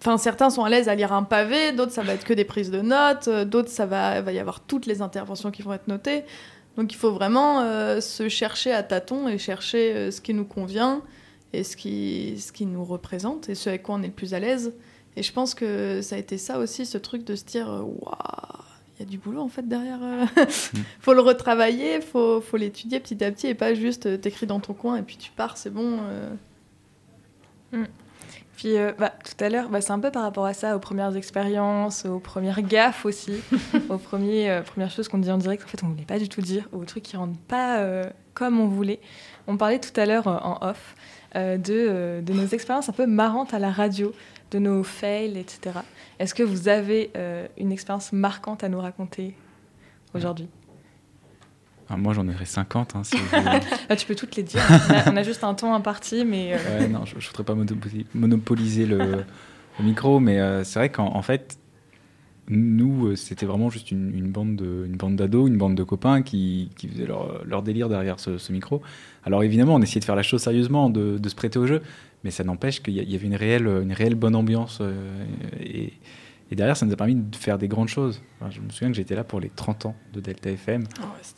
Enfin, 0.00 0.18
certains 0.18 0.50
sont 0.50 0.62
à 0.62 0.68
l'aise 0.68 0.88
à 0.88 0.94
lire 0.94 1.12
un 1.12 1.24
pavé, 1.24 1.72
d'autres 1.72 1.90
ça 1.90 2.02
va 2.02 2.14
être 2.14 2.24
que 2.24 2.34
des 2.34 2.44
prises 2.44 2.70
de 2.70 2.80
notes, 2.80 3.28
d'autres 3.28 3.70
ça 3.70 3.84
va, 3.84 4.20
va 4.20 4.32
y 4.32 4.38
avoir 4.38 4.60
toutes 4.60 4.86
les 4.86 5.02
interventions 5.02 5.50
qui 5.50 5.62
vont 5.62 5.72
être 5.72 5.88
notées. 5.88 6.22
Donc 6.78 6.92
il 6.92 6.96
faut 6.96 7.10
vraiment 7.10 7.60
euh, 7.60 8.00
se 8.00 8.28
chercher 8.28 8.72
à 8.72 8.84
tâtons 8.84 9.26
et 9.28 9.36
chercher 9.36 9.92
euh, 9.94 10.10
ce 10.12 10.20
qui 10.20 10.32
nous 10.32 10.44
convient 10.44 11.02
et 11.52 11.64
ce 11.64 11.76
qui, 11.76 12.36
ce 12.40 12.52
qui 12.52 12.66
nous 12.66 12.84
représente 12.84 13.48
et 13.48 13.56
ce 13.56 13.68
avec 13.68 13.82
quoi 13.82 13.96
on 13.96 14.02
est 14.04 14.06
le 14.06 14.12
plus 14.12 14.32
à 14.32 14.38
l'aise. 14.38 14.72
Et 15.16 15.24
je 15.24 15.32
pense 15.32 15.54
que 15.56 16.00
ça 16.02 16.14
a 16.14 16.18
été 16.18 16.38
ça 16.38 16.60
aussi, 16.60 16.86
ce 16.86 16.96
truc 16.96 17.24
de 17.24 17.34
se 17.34 17.44
dire 17.44 17.68
euh, 17.68 17.80
waouh, 17.80 18.62
il 18.96 19.00
y 19.00 19.02
a 19.02 19.10
du 19.10 19.18
boulot 19.18 19.40
en 19.40 19.48
fait 19.48 19.66
derrière. 19.66 19.98
euh. 20.04 20.24
faut 21.00 21.14
le 21.14 21.20
retravailler, 21.20 22.00
faut, 22.00 22.40
faut 22.40 22.56
l'étudier 22.56 23.00
petit 23.00 23.24
à 23.24 23.32
petit 23.32 23.48
et 23.48 23.54
pas 23.54 23.74
juste 23.74 24.20
t'écris 24.20 24.46
dans 24.46 24.60
ton 24.60 24.72
coin 24.72 24.96
et 24.98 25.02
puis 25.02 25.16
tu 25.16 25.32
pars, 25.32 25.56
c'est 25.56 25.70
bon. 25.70 25.98
euh. 27.72 27.84
Puis 28.58 28.76
euh, 28.76 28.90
bah, 28.98 29.12
tout 29.24 29.44
à 29.44 29.48
l'heure, 29.48 29.68
bah, 29.68 29.80
c'est 29.80 29.92
un 29.92 30.00
peu 30.00 30.10
par 30.10 30.24
rapport 30.24 30.44
à 30.44 30.52
ça, 30.52 30.74
aux 30.74 30.80
premières 30.80 31.14
expériences, 31.14 32.04
aux 32.04 32.18
premières 32.18 32.60
gaffes 32.60 33.06
aussi, 33.06 33.40
aux 33.88 33.98
premiers, 33.98 34.50
euh, 34.50 34.62
premières 34.62 34.90
choses 34.90 35.06
qu'on 35.06 35.18
dit 35.18 35.30
en 35.30 35.38
direct, 35.38 35.62
en 35.62 35.68
fait 35.68 35.84
on 35.84 35.86
voulait 35.86 36.02
pas 36.02 36.18
du 36.18 36.28
tout 36.28 36.40
dire, 36.40 36.68
aux 36.72 36.84
trucs 36.84 37.04
qui 37.04 37.16
rendent 37.16 37.38
pas 37.46 37.78
euh, 37.78 38.02
comme 38.34 38.58
on 38.58 38.66
voulait. 38.66 38.98
On 39.46 39.56
parlait 39.56 39.78
tout 39.78 39.98
à 39.98 40.06
l'heure 40.06 40.26
en 40.26 40.58
off 40.60 40.96
de, 41.34 42.20
de 42.20 42.32
nos 42.32 42.46
expériences 42.46 42.88
un 42.88 42.92
peu 42.92 43.06
marrantes 43.06 43.54
à 43.54 43.60
la 43.60 43.70
radio, 43.70 44.12
de 44.50 44.58
nos 44.58 44.82
fails, 44.82 45.38
etc. 45.38 45.78
Est-ce 46.18 46.34
que 46.34 46.42
vous 46.42 46.68
avez 46.68 47.10
une 47.56 47.72
expérience 47.72 48.12
marquante 48.12 48.64
à 48.64 48.68
nous 48.68 48.80
raconter 48.80 49.34
aujourd'hui? 50.14 50.48
Enfin, 51.88 51.98
moi, 51.98 52.12
j'en 52.12 52.28
aurais 52.28 52.44
50. 52.44 52.96
hein, 52.96 53.04
si 53.04 53.16
vous 53.16 53.24
voulez. 53.42 53.60
Ah, 53.88 53.96
Tu 53.96 54.06
peux 54.06 54.14
toutes 54.14 54.36
les 54.36 54.42
dire, 54.42 54.60
on 54.90 54.94
a, 54.94 55.12
on 55.12 55.16
a 55.16 55.22
juste 55.22 55.42
un 55.44 55.54
temps 55.54 55.74
imparti, 55.74 56.24
mais... 56.24 56.52
euh, 56.52 56.80
Ouais, 56.80 56.88
non, 56.88 57.04
je 57.06 57.14
ne 57.16 57.20
voudrais 57.20 57.44
pas 57.44 57.54
monopoli- 57.54 58.04
monopoliser 58.14 58.84
le, 58.86 58.98
le 59.78 59.84
micro, 59.84 60.20
mais 60.20 60.38
euh, 60.38 60.64
c'est 60.64 60.78
vrai 60.78 60.90
qu'en 60.90 61.06
en 61.16 61.22
fait, 61.22 61.58
nous, 62.50 63.08
euh, 63.08 63.16
c'était 63.16 63.46
vraiment 63.46 63.68
juste 63.70 63.90
une, 63.90 64.14
une 64.16 64.30
bande 64.30 64.56
de- 64.56 64.84
une 64.86 64.96
bande 64.96 65.16
d'ados, 65.16 65.48
une 65.48 65.58
bande 65.58 65.74
de 65.74 65.82
copains 65.82 66.22
qui, 66.22 66.70
qui 66.76 66.88
faisaient 66.88 67.06
leur, 67.06 67.44
leur 67.44 67.62
délire 67.62 67.88
derrière 67.88 68.20
ce, 68.20 68.38
ce 68.38 68.52
micro. 68.52 68.80
Alors 69.24 69.42
évidemment, 69.42 69.74
on 69.74 69.82
essayait 69.82 70.00
de 70.00 70.04
faire 70.06 70.16
la 70.16 70.22
chose 70.22 70.42
sérieusement, 70.42 70.88
de, 70.90 71.18
de 71.18 71.28
se 71.28 71.34
prêter 71.34 71.58
au 71.58 71.66
jeu, 71.66 71.82
mais 72.24 72.30
ça 72.30 72.44
n'empêche 72.44 72.82
qu'il 72.82 72.94
y, 72.94 73.14
avait 73.14 73.26
une 73.26 73.34
réelle, 73.36 73.66
une 73.66 73.92
réelle 73.92 74.14
bonne 74.14 74.34
ambiance. 74.34 74.78
euh, 74.80 74.94
et, 75.60 75.92
et 76.50 76.56
derrière, 76.56 76.76
ça 76.76 76.86
nous 76.86 76.92
a 76.92 76.96
permis 76.96 77.14
de 77.14 77.36
faire 77.36 77.58
des 77.58 77.68
grandes 77.68 77.88
choses. 77.88 78.22
Enfin, 78.40 78.50
je 78.50 78.60
me 78.60 78.70
souviens 78.70 78.88
que 78.88 78.96
j'étais 78.96 79.14
là 79.14 79.22
pour 79.24 79.38
les 79.40 79.50
30 79.50 79.86
ans 79.86 79.94
de 80.14 80.20
Delta 80.20 80.50
FM 80.50 80.84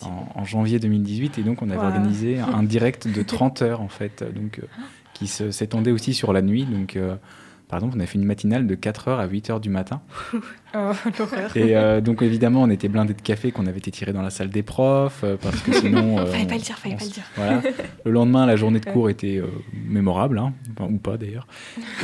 en, 0.02 0.26
en 0.34 0.44
janvier 0.44 0.78
2018 0.78 1.38
et 1.38 1.42
donc 1.42 1.62
on 1.62 1.70
avait 1.70 1.78
Wow. 1.80 1.86
organisé 1.86 2.38
un, 2.38 2.62
direct 2.64 3.08
de 3.08 3.22
30 3.22 3.62
heures 3.62 3.80
en 3.80 3.88
fait 3.88 4.22
donc 4.34 4.58
euh, 4.60 4.66
qui 5.14 5.26
s'étendait 5.26 5.90
aussi 5.90 6.14
sur 6.14 6.32
la 6.32 6.42
nuit 6.42 6.64
donc 6.64 6.96
euh, 6.96 7.16
par 7.70 7.78
exemple 7.78 7.96
on 7.96 8.00
a 8.00 8.06
fait 8.06 8.18
une 8.18 8.24
matinale 8.24 8.66
de 8.66 8.74
4 8.74 9.08
heures 9.08 9.20
à 9.20 9.26
8 9.26 9.50
heures 9.50 9.60
du 9.60 9.70
matin. 9.70 10.00
Oh, 10.72 10.92
et 11.56 11.76
euh, 11.76 12.00
donc 12.00 12.22
évidemment 12.22 12.62
on 12.62 12.70
était 12.70 12.86
blindé 12.86 13.12
de 13.12 13.20
café 13.20 13.50
qu'on 13.50 13.66
avait 13.66 13.78
été 13.78 13.90
tiré 13.90 14.12
dans 14.12 14.22
la 14.22 14.30
salle 14.30 14.50
des 14.50 14.62
profs 14.62 15.22
euh, 15.24 15.36
parce 15.36 15.60
que 15.62 15.72
sinon 15.72 16.18
euh, 16.20 16.26
Fallait 16.26 16.46
pas 16.46 16.54
le 16.54 16.60
dire, 16.60 16.78
fallait 16.78 16.94
on 16.94 16.98
pas 16.98 17.04
le 17.06 17.10
dire. 17.10 17.24
voilà. 17.34 17.62
le 18.04 18.10
lendemain 18.12 18.46
la 18.46 18.54
journée 18.54 18.78
de 18.78 18.84
cours 18.88 19.10
était 19.10 19.38
euh, 19.38 19.48
mémorable 19.88 20.38
hein, 20.38 20.52
enfin, 20.78 20.88
ou 20.92 20.98
pas 20.98 21.16
d'ailleurs. 21.16 21.48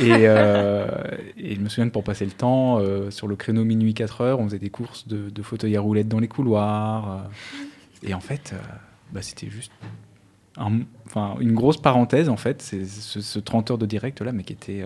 Et, 0.01 0.09
et 0.11 1.55
je 1.55 1.61
me 1.61 1.69
souviens 1.69 1.87
que 1.87 1.93
pour 1.93 2.03
passer 2.03 2.25
le 2.25 2.31
temps 2.31 2.81
sur 3.09 3.29
le 3.29 3.37
créneau 3.37 3.63
minuit 3.63 3.93
4 3.93 4.19
heures 4.19 4.39
on 4.41 4.45
faisait 4.47 4.59
des 4.59 4.69
courses 4.69 5.07
de, 5.07 5.29
de 5.29 5.41
fauteuils 5.41 5.77
à 5.77 5.79
roulettes 5.79 6.09
dans 6.09 6.19
les 6.19 6.27
couloirs 6.27 7.29
et 8.03 8.13
en 8.13 8.19
fait 8.19 8.53
bah, 9.13 9.21
c'était 9.21 9.49
juste 9.49 9.71
un- 10.57 10.81
une 11.39 11.53
grosse 11.53 11.77
parenthèse 11.77 12.27
en 12.27 12.35
fait 12.35 12.61
c'est 12.61 12.83
ce, 12.85 13.21
ce 13.21 13.39
30 13.39 13.71
heures 13.71 13.77
de 13.77 13.85
direct 13.85 14.19
là 14.21 14.33
mais 14.33 14.43
qui 14.43 14.51
était 14.51 14.83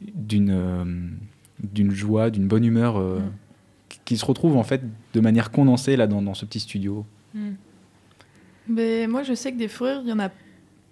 d'une 0.00 0.50
euh, 0.50 0.84
d'une 1.62 1.90
joie 1.90 2.30
d'une 2.30 2.48
bonne 2.48 2.64
humeur 2.64 2.96
euh, 2.98 3.18
Mm. 3.20 3.32
qui- 4.04 4.16
se 4.16 4.24
retrouve 4.24 4.56
en 4.56 4.62
fait 4.62 4.80
de 5.14 5.20
manière 5.20 5.50
condensée 5.50 5.96
là 5.96 6.06
dans, 6.06 6.22
dans 6.22 6.34
ce 6.34 6.44
petit 6.46 6.60
studio 6.60 7.04
Hmm. 7.34 7.52
Mais 8.68 9.06
moi, 9.06 9.22
je 9.22 9.34
sais 9.34 9.52
que 9.52 9.56
des 9.58 9.68
fous 9.68 9.84
rires, 9.84 10.00
il 10.04 10.08
y 10.08 10.12
en 10.12 10.18
a 10.18 10.30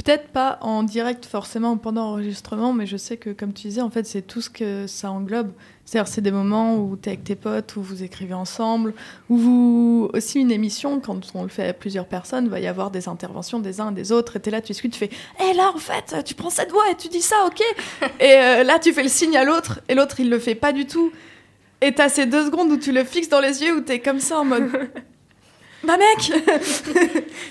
peut-être 0.05 0.29
pas 0.29 0.59
en 0.63 0.83
direct 0.83 1.27
forcément 1.27 1.77
pendant 1.77 2.07
l'enregistrement, 2.07 2.73
mais 2.73 2.87
je 2.87 2.97
sais 2.97 3.17
que, 3.17 3.31
comme 3.31 3.53
tu 3.53 3.69
disais, 3.69 3.81
en 3.81 3.91
fait, 3.91 4.07
c'est 4.07 4.23
tout 4.23 4.41
ce 4.41 4.49
que 4.49 4.87
ça 4.87 5.11
englobe. 5.11 5.53
C'est-à-dire, 5.85 6.09
c'est 6.09 6.21
des 6.21 6.31
moments 6.31 6.77
où 6.77 6.97
tu 6.97 7.09
es 7.09 7.13
avec 7.13 7.25
tes 7.25 7.35
potes, 7.35 7.77
où 7.77 7.83
vous 7.83 8.03
écrivez 8.03 8.35
ensemble, 8.35 8.95
où 9.29 9.37
vous. 9.37 10.11
Aussi, 10.15 10.41
une 10.41 10.51
émission, 10.51 11.01
quand 11.01 11.19
on 11.35 11.43
le 11.43 11.49
fait 11.49 11.69
à 11.69 11.73
plusieurs 11.73 12.07
personnes, 12.07 12.49
va 12.49 12.61
y 12.61 12.67
avoir 12.67 12.91
des 12.91 13.09
interventions 13.09 13.59
des 13.59 13.81
uns 13.81 13.91
et 13.91 13.95
des 13.95 14.13
autres, 14.13 14.37
et 14.37 14.41
tu 14.41 14.49
es 14.49 14.53
là, 14.53 14.61
tu 14.61 14.73
discutes, 14.73 14.93
tu 14.93 14.99
fais 14.99 15.11
Hé, 15.41 15.55
là, 15.55 15.73
en 15.75 15.79
fait, 15.79 16.25
tu 16.25 16.35
prends 16.35 16.51
cette 16.51 16.71
voix 16.71 16.91
et 16.91 16.95
tu 16.95 17.09
dis 17.09 17.23
ça, 17.23 17.37
ok 17.47 17.61
Et 18.21 18.33
euh, 18.33 18.65
là, 18.65 18.79
tu 18.79 18.93
fais 18.93 19.03
le 19.03 19.09
signe 19.09 19.37
à 19.37 19.45
l'autre, 19.45 19.81
et 19.89 19.95
l'autre, 19.95 20.21
il 20.21 20.31
le 20.31 20.39
fait 20.39 20.55
pas 20.55 20.73
du 20.73 20.87
tout. 20.87 21.13
Et 21.81 21.95
t'as 21.95 22.09
ces 22.09 22.27
deux 22.27 22.47
secondes 22.47 22.71
où 22.71 22.77
tu 22.77 22.93
le 22.93 23.05
fixes 23.05 23.29
dans 23.29 23.41
les 23.41 23.63
yeux, 23.63 23.77
où 23.77 23.81
t'es 23.81 24.01
comme 24.01 24.21
ça 24.21 24.41
en 24.41 24.45
mode 24.45 24.71
Bah 25.85 25.97
mec 25.97 26.33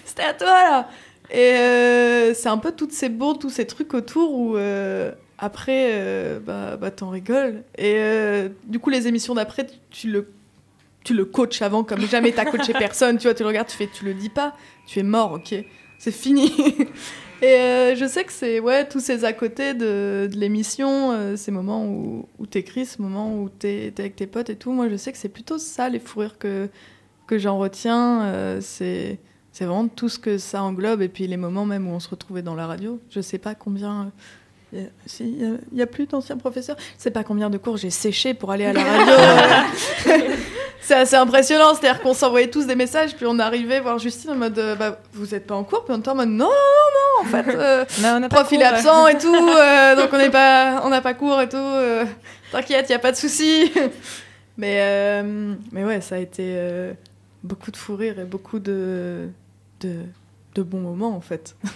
C'était 0.06 0.24
à 0.24 0.34
toi 0.34 0.48
là 0.48 0.90
Et 1.32 1.56
euh, 1.56 2.34
c'est 2.34 2.50
un 2.50 2.58
peu 2.58 2.72
toutes 2.72 2.94
ces 2.94 3.10
bourdes, 3.10 3.40
tous 3.40 3.50
ces 3.50 3.68
trucs 3.68 3.94
autour 3.94 4.34
où 4.34 4.56
euh, 4.56 5.12
après, 5.38 5.92
euh, 5.94 6.40
bah, 6.40 6.78
bah 6.78 6.92
t'en 6.92 7.10
rigoles. 7.10 7.64
Et 7.78 7.96
euh, 7.98 8.50
du 8.66 8.80
coup, 8.80 8.90
les 8.90 9.08
émissions 9.08 9.36
d'après, 9.36 9.66
tu, 9.66 9.76
tu 9.90 10.12
le, 10.12 10.32
tu 11.04 11.14
le 11.14 11.26
coaches 11.26 11.62
avant 11.62 11.84
comme 11.84 12.02
jamais 12.02 12.32
t'as 12.32 12.46
coaché 12.46 12.74
personne. 12.80 13.18
Tu 13.18 13.24
vois, 13.24 13.34
tu 13.34 13.44
le 13.44 13.48
regardes, 13.48 13.68
tu 13.68 13.76
fais, 13.76 13.88
tu 13.88 14.06
le 14.06 14.14
dis 14.14 14.30
pas, 14.30 14.56
tu 14.88 15.00
es 15.00 15.04
mort, 15.04 15.34
ok 15.34 15.56
c'est 16.00 16.12
fini. 16.12 16.54
Et 17.42 17.96
je 17.96 18.08
sais 18.08 18.24
que 18.24 18.32
c'est 18.32 18.60
ouais, 18.60 18.88
tous 18.88 19.00
ces 19.00 19.26
à 19.26 19.34
côté 19.34 19.74
de, 19.74 20.30
de 20.32 20.38
l'émission, 20.38 21.36
ces 21.36 21.50
moments 21.50 21.86
où, 21.86 22.28
où 22.38 22.46
t'écris, 22.46 22.86
ces 22.86 23.02
moments 23.02 23.34
où 23.34 23.50
t'es 23.50 23.88
es 23.88 24.00
avec 24.00 24.16
tes 24.16 24.28
potes 24.28 24.52
et 24.52 24.56
tout. 24.56 24.72
Moi, 24.72 24.90
je 24.90 24.96
sais 24.96 25.12
que 25.12 25.18
c'est 25.18 25.28
plutôt 25.30 25.58
ça, 25.58 25.90
les 25.90 25.98
fous 25.98 26.20
rires 26.20 26.38
que, 26.38 26.70
que 27.26 27.40
j'en 27.40 27.58
retiens. 27.58 28.60
C'est 28.62 29.18
c'est 29.58 29.66
vraiment 29.66 29.88
tout 29.88 30.08
ce 30.08 30.20
que 30.20 30.38
ça 30.38 30.62
englobe. 30.62 31.02
Et 31.02 31.08
puis 31.08 31.26
les 31.26 31.36
moments 31.36 31.66
même 31.66 31.88
où 31.88 31.92
on 31.92 32.00
se 32.00 32.10
retrouvait 32.10 32.44
dans 32.44 32.54
la 32.54 32.68
radio. 32.68 33.00
Je 33.10 33.22
sais 33.22 33.40
pas 33.40 33.56
combien. 33.56 34.12
Il 34.72 34.88
n'y 35.74 35.82
a, 35.82 35.84
a, 35.84 35.88
plus 35.88 36.06
d'anciens 36.06 36.38
professeurs. 36.38 36.76
Je 36.80 37.02
sais 37.02 37.10
pas 37.10 37.24
combien 37.24 37.50
de 37.50 37.58
cours 37.58 37.76
j'ai 37.76 37.90
séché 37.90 38.36
pour 38.36 38.52
aller 38.52 38.66
à 38.66 38.74
la 38.74 38.84
radio. 38.84 39.16
c'est 40.80 40.94
assez 40.94 41.16
impressionnant. 41.16 41.74
C'est-à-dire 41.74 42.04
qu'on 42.04 42.14
s'envoyait 42.14 42.52
tous 42.52 42.68
des 42.68 42.76
messages, 42.76 43.16
puis 43.16 43.26
on 43.28 43.40
arrivait 43.40 43.80
voir 43.80 43.98
Justine 43.98 44.30
en 44.30 44.36
mode 44.36 44.60
euh, 44.60 44.76
bah, 44.76 45.00
Vous 45.14 45.26
n'êtes 45.26 45.48
pas 45.48 45.56
en 45.56 45.64
cours 45.64 45.86
Puis 45.86 45.96
on 45.96 46.02
était 46.02 46.10
en 46.10 46.16
mode 46.16 46.30
Non, 46.30 46.46
non, 46.46 46.52
non, 46.52 47.22
en 47.22 47.26
fait, 47.26 47.56
euh, 47.56 47.86
non, 48.02 48.22
on 48.24 48.30
prof 48.30 48.48
il 48.52 48.62
est 48.62 48.66
absent 48.66 49.08
et 49.08 49.18
tout, 49.18 49.34
euh, 49.34 49.96
donc 49.96 50.10
on 50.14 50.18
n'est 50.20 50.30
pas, 50.30 50.84
on 50.86 50.90
n'a 50.90 51.02
pas 51.02 51.16
cours 51.16 51.42
et 51.42 51.50
tout. 51.50 51.58
euh, 51.58 52.06
T'inquiète, 52.52 52.86
il 52.90 52.92
n'y 52.92 52.96
a 52.96 53.00
pas 53.00 53.12
de 53.12 53.18
souci. 53.18 53.72
mais, 54.58 54.78
euh, 54.82 55.56
mais 55.72 55.84
ouais, 55.84 56.00
ça 56.02 56.16
a 56.16 56.20
été 56.20 56.44
euh, 56.44 56.94
beaucoup 57.44 57.72
de 57.72 57.78
fou 57.78 57.96
rire 57.96 58.20
et 58.20 58.26
beaucoup 58.26 58.60
de, 58.60 59.30
de, 59.82 60.64
bons 60.64 60.80
moments 60.80 61.16
en 61.16 61.22
fait. 61.22 61.56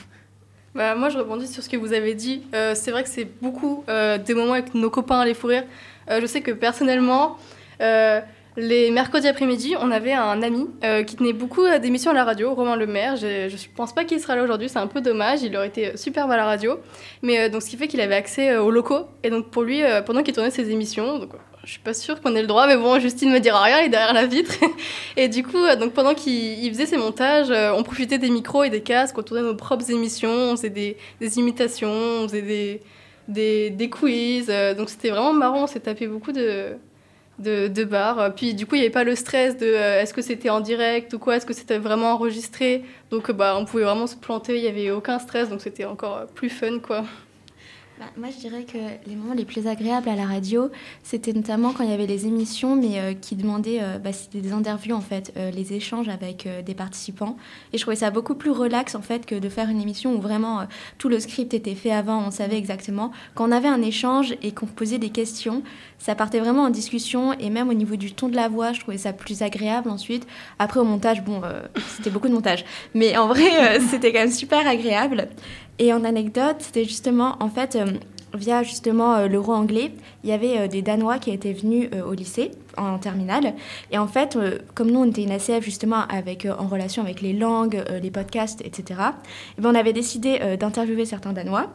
Bah, 0.74 0.96
moi, 0.96 1.10
je 1.10 1.17
rebondis 1.17 1.48
sur 1.48 1.62
ce 1.62 1.67
que 1.67 1.75
vous 1.75 1.91
avez 1.91 2.13
dit. 2.13 2.43
Euh, 2.55 2.75
c'est 2.75 2.91
vrai 2.91 3.03
que 3.03 3.10
c'est 3.10 3.27
beaucoup 3.41 3.84
euh, 3.89 4.17
des 4.17 4.34
moments 4.34 4.53
avec 4.53 4.74
nos 4.74 4.89
copains, 4.89 5.25
les 5.25 5.34
fous 5.34 5.48
rires. 5.48 5.65
Euh, 6.10 6.22
je 6.22 6.25
sais 6.25 6.39
que 6.39 6.51
personnellement, 6.51 7.38
les 8.55 8.89
mercredis 8.91 9.27
après-midi, 9.27 9.75
on 9.81 9.91
avait 9.91 10.13
un 10.13 10.41
ami 10.41 10.70
qui 11.05 11.17
tenait 11.17 11.34
beaucoup 11.34 11.67
d'émissions 11.81 12.12
à 12.12 12.13
la 12.13 12.24
radio, 12.24 12.53
Romain 12.53 12.77
Lemaire. 12.77 13.17
Je 13.17 13.51
ne 13.51 13.75
pense 13.75 13.93
pas 13.93 14.05
qu'il 14.05 14.22
sera 14.22 14.38
là 14.38 14.43
aujourd'hui, 14.43 14.70
c'est 14.70 14.79
un 14.79 14.88
peu 14.88 15.01
dommage. 15.01 15.41
Il 15.41 15.58
aurait 15.58 15.67
été 15.67 15.98
superbe 15.98 16.31
à 16.31 16.38
la 16.38 16.46
radio. 16.46 16.79
Mais 17.22 17.50
donc, 17.50 17.63
ce 17.63 17.70
qui 17.70 17.75
fait 17.75 17.89
qu'il 17.89 18.00
avait 18.00 18.15
accès 18.15 18.55
aux 18.55 18.72
locaux. 18.72 19.08
Et 19.24 19.29
donc, 19.29 19.50
pour 19.50 19.63
lui, 19.63 19.81
pendant 20.05 20.24
qu'il 20.24 20.34
tournait 20.34 20.51
ses 20.51 20.70
émissions, 20.70 21.20
donc, 21.20 21.31
je 21.63 21.71
suis 21.71 21.79
pas 21.79 21.93
sûre 21.93 22.21
qu'on 22.21 22.35
ait 22.35 22.41
le 22.41 22.47
droit, 22.47 22.65
mais 22.65 22.75
bon, 22.75 22.99
Justine 22.99 23.31
me 23.31 23.39
dira 23.39 23.61
rien, 23.61 23.81
il 23.81 23.85
est 23.85 23.89
derrière 23.89 24.13
la 24.13 24.25
vitre. 24.25 24.53
et 25.17 25.27
du 25.27 25.43
coup, 25.43 25.63
euh, 25.63 25.75
donc 25.75 25.93
pendant 25.93 26.15
qu'il 26.15 26.63
il 26.63 26.69
faisait 26.71 26.87
ses 26.87 26.97
montages, 26.97 27.51
euh, 27.51 27.71
on 27.73 27.83
profitait 27.83 28.17
des 28.17 28.29
micros 28.29 28.63
et 28.63 28.69
des 28.69 28.81
casques, 28.81 29.17
on 29.17 29.23
tournait 29.23 29.43
nos 29.43 29.55
propres 29.55 29.89
émissions, 29.91 30.29
on 30.29 30.55
faisait 30.55 30.69
des, 30.69 30.97
imitations, 31.37 31.89
on 31.89 32.27
faisait 32.27 32.41
des, 32.41 32.81
des, 33.27 33.69
des 33.69 33.89
quiz. 33.89 34.47
euh, 34.49 34.73
donc 34.73 34.89
c'était 34.89 35.09
vraiment 35.09 35.33
marrant, 35.33 35.63
on 35.63 35.67
s'est 35.67 35.81
tapé 35.81 36.07
beaucoup 36.07 36.31
de, 36.31 36.77
de, 37.37 37.67
de 37.67 37.83
bars. 37.83 38.33
Puis 38.35 38.55
du 38.55 38.65
coup, 38.65 38.73
il 38.75 38.79
n'y 38.79 38.85
avait 38.85 38.91
pas 38.91 39.03
le 39.03 39.15
stress 39.15 39.55
de 39.57 39.67
est-ce 39.67 40.15
que 40.15 40.23
c'était 40.23 40.49
en 40.49 40.61
direct 40.61 41.13
ou 41.13 41.19
quoi, 41.19 41.35
est-ce 41.35 41.45
que 41.45 41.53
c'était 41.53 41.77
vraiment 41.77 42.13
enregistré? 42.13 42.83
Donc 43.11 43.31
bah, 43.31 43.55
on 43.59 43.65
pouvait 43.65 43.83
vraiment 43.83 44.07
se 44.07 44.15
planter, 44.15 44.55
il 44.57 44.63
n'y 44.63 44.67
avait 44.67 44.89
aucun 44.89 45.19
stress, 45.19 45.49
donc 45.49 45.61
c'était 45.61 45.85
encore 45.85 46.25
plus 46.33 46.49
fun 46.49 46.79
quoi. 46.79 47.05
Bah, 48.01 48.08
moi, 48.17 48.29
je 48.36 48.39
dirais 48.39 48.63
que 48.63 48.79
les 49.08 49.15
moments 49.15 49.36
les 49.36 49.46
plus 49.46 49.67
agréables 49.67 50.10
à 50.10 50.15
la 50.15 50.25
radio, 50.25 50.72
c'était 51.03 51.34
notamment 51.34 51.72
quand 51.72 51.84
il 51.84 51.91
y 51.91 51.93
avait 51.93 52.08
les 52.08 52.25
émissions, 52.25 52.75
mais 52.75 53.00
euh, 53.00 53.13
qui 53.13 53.36
demandaient, 53.36 53.77
euh, 53.79 54.00
bah, 54.00 54.10
des 54.34 54.53
interviews 54.53 54.96
en 54.96 55.01
fait, 55.01 55.31
euh, 55.38 55.51
les 55.51 55.74
échanges 55.74 56.10
avec 56.10 56.50
des 56.65 56.74
participants. 56.74 57.38
Et 57.74 57.77
je 57.77 57.84
trouvais 57.84 57.96
ça 57.96 58.10
beaucoup 58.10 58.34
plus 58.34 58.50
relax 58.50 58.96
en 58.96 59.03
fait 59.03 59.27
que 59.27 59.36
de 59.36 59.50
faire 59.50 59.70
une 59.70 59.79
émission 59.79 60.15
où 60.15 60.20
vraiment 60.20 60.65
tout 60.98 61.10
le 61.10 61.20
script 61.20 61.53
était 61.53 61.75
fait 61.75 61.91
avant, 61.91 62.25
on 62.25 62.31
savait 62.31 62.58
exactement. 62.58 63.12
Quand 63.36 63.48
on 63.48 63.51
avait 63.51 63.67
un 63.67 63.84
échange 63.84 64.34
et 64.41 64.51
qu'on 64.51 64.65
posait 64.65 64.98
des 64.98 65.12
questions, 65.12 65.62
ça 66.00 66.15
partait 66.15 66.39
vraiment 66.39 66.63
en 66.63 66.70
discussion 66.72 67.34
et 67.34 67.51
même 67.51 67.70
au 67.70 67.75
niveau 67.75 67.98
du 67.98 68.13
ton 68.13 68.29
de 68.29 68.36
la 68.36 68.50
voix, 68.50 68.74
je 68.74 68.79
trouvais 68.79 68.98
ça 68.98 69.13
plus 69.13 69.43
agréable 69.43 69.91
ensuite. 69.91 70.25
Après 70.58 70.79
au 70.79 70.86
montage, 70.86 71.24
bon, 71.24 71.43
c'était 71.98 72.10
beaucoup 72.10 72.29
de 72.29 72.34
montage, 72.34 72.65
mais 72.96 73.15
en 73.15 73.27
vrai, 73.27 73.79
c'était 73.91 74.12
quand 74.12 74.22
même 74.22 74.31
super 74.31 74.67
agréable. 74.67 75.27
Et 75.81 75.91
en 75.93 76.03
anecdote, 76.03 76.57
c'était 76.59 76.83
justement, 76.83 77.38
en 77.39 77.50
fait, 77.50 77.75
euh, 77.75 77.88
via 78.35 78.61
justement 78.61 79.15
euh, 79.15 79.27
l'euro 79.27 79.51
anglais, 79.51 79.91
il 80.23 80.29
y 80.29 80.31
avait 80.31 80.59
euh, 80.59 80.67
des 80.67 80.83
Danois 80.83 81.17
qui 81.17 81.31
étaient 81.31 81.53
venus 81.53 81.89
au 82.07 82.13
lycée 82.13 82.51
en 82.77 83.00
terminale. 83.00 83.55
Et 83.91 83.97
en 83.97 84.05
fait, 84.05 84.38
comme 84.75 84.91
nous, 84.91 85.00
on 85.00 85.05
était 85.05 85.23
une 85.23 85.31
ACF 85.31 85.63
justement 85.63 86.03
avec, 86.07 86.45
en 86.45 86.67
relation 86.67 87.01
avec 87.01 87.21
les 87.21 87.33
langues, 87.33 87.83
les 88.01 88.11
podcasts, 88.11 88.61
etc., 88.61 89.00
et 89.57 89.61
ben, 89.61 89.71
on 89.71 89.75
avait 89.75 89.91
décidé 89.91 90.39
d'interviewer 90.57 91.05
certains 91.05 91.33
Danois. 91.33 91.71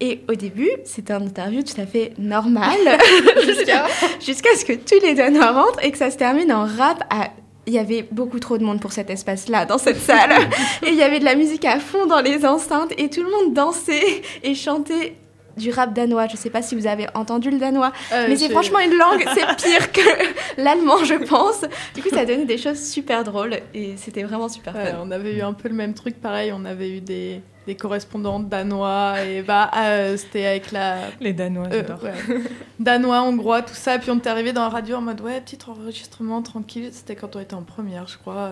Et 0.00 0.22
au 0.28 0.34
début, 0.34 0.70
c'était 0.84 1.12
un 1.12 1.22
interview 1.22 1.62
tout 1.62 1.80
à 1.80 1.86
fait 1.86 2.12
normal, 2.18 2.76
Jusqu'à 3.46 3.86
jusqu'à 4.20 4.54
ce 4.56 4.64
que 4.64 4.72
tous 4.72 5.00
les 5.00 5.14
Danois 5.14 5.52
rentrent 5.52 5.82
et 5.84 5.92
que 5.92 5.98
ça 5.98 6.10
se 6.10 6.16
termine 6.16 6.52
en 6.52 6.66
rap 6.66 7.04
à 7.08 7.30
il 7.66 7.72
y 7.72 7.78
avait 7.78 8.06
beaucoup 8.10 8.38
trop 8.40 8.58
de 8.58 8.64
monde 8.64 8.80
pour 8.80 8.92
cet 8.92 9.10
espace-là, 9.10 9.64
dans 9.64 9.78
cette 9.78 10.00
salle. 10.00 10.32
et 10.82 10.88
il 10.88 10.94
y 10.94 11.02
avait 11.02 11.18
de 11.18 11.24
la 11.24 11.34
musique 11.34 11.64
à 11.64 11.80
fond 11.80 12.06
dans 12.06 12.20
les 12.20 12.44
enceintes 12.44 12.92
et 12.98 13.08
tout 13.08 13.22
le 13.22 13.30
monde 13.30 13.54
dansait 13.54 14.22
et 14.42 14.54
chantait 14.54 15.14
du 15.56 15.70
rap 15.70 15.92
danois. 15.94 16.26
Je 16.28 16.36
sais 16.36 16.50
pas 16.50 16.62
si 16.62 16.74
vous 16.74 16.86
avez 16.86 17.06
entendu 17.14 17.50
le 17.50 17.58
danois, 17.58 17.92
Euh, 18.12 18.26
mais 18.28 18.36
c'est 18.36 18.48
franchement 18.50 18.80
une 18.80 18.96
langue, 18.96 19.24
c'est 19.34 19.56
pire 19.68 19.92
que 19.92 20.60
l'allemand, 20.60 21.04
je 21.04 21.14
pense. 21.26 21.64
Du 21.94 22.02
coup, 22.02 22.08
ça 22.10 22.20
a 22.20 22.24
donné 22.24 22.44
des 22.44 22.58
choses 22.58 22.80
super 22.82 23.24
drôles 23.24 23.56
et 23.74 23.96
c'était 23.96 24.22
vraiment 24.22 24.48
super 24.48 24.74
Ouais, 24.74 24.90
fun. 24.92 24.98
on 25.02 25.10
avait 25.10 25.34
eu 25.34 25.42
un 25.42 25.52
peu 25.52 25.68
le 25.68 25.74
même 25.74 25.94
truc, 25.94 26.20
pareil. 26.20 26.52
On 26.52 26.64
avait 26.64 26.90
eu 26.90 27.00
des, 27.00 27.40
des 27.66 27.74
correspondants 27.76 28.40
danois 28.40 29.14
et 29.24 29.42
bah 29.42 29.70
euh, 29.76 30.16
c'était 30.16 30.46
avec 30.46 30.70
la 30.72 30.96
Les 31.20 31.32
Danois, 31.32 31.66
euh, 31.72 31.82
j'adore. 31.82 32.02
ouais. 32.04 32.40
danois, 32.78 33.22
hongrois, 33.22 33.62
tout 33.62 33.74
ça. 33.74 33.98
Puis 33.98 34.10
on 34.10 34.16
était 34.16 34.30
arrivé 34.30 34.52
dans 34.52 34.62
la 34.62 34.68
radio 34.68 34.96
en 34.96 35.00
mode 35.02 35.20
ouais, 35.20 35.40
petit 35.40 35.58
enregistrement 35.66 36.42
tranquille. 36.42 36.90
C'était 36.92 37.16
quand 37.16 37.36
on 37.36 37.40
était 37.40 37.54
en 37.54 37.62
première, 37.62 38.06
je 38.06 38.18
crois. 38.18 38.50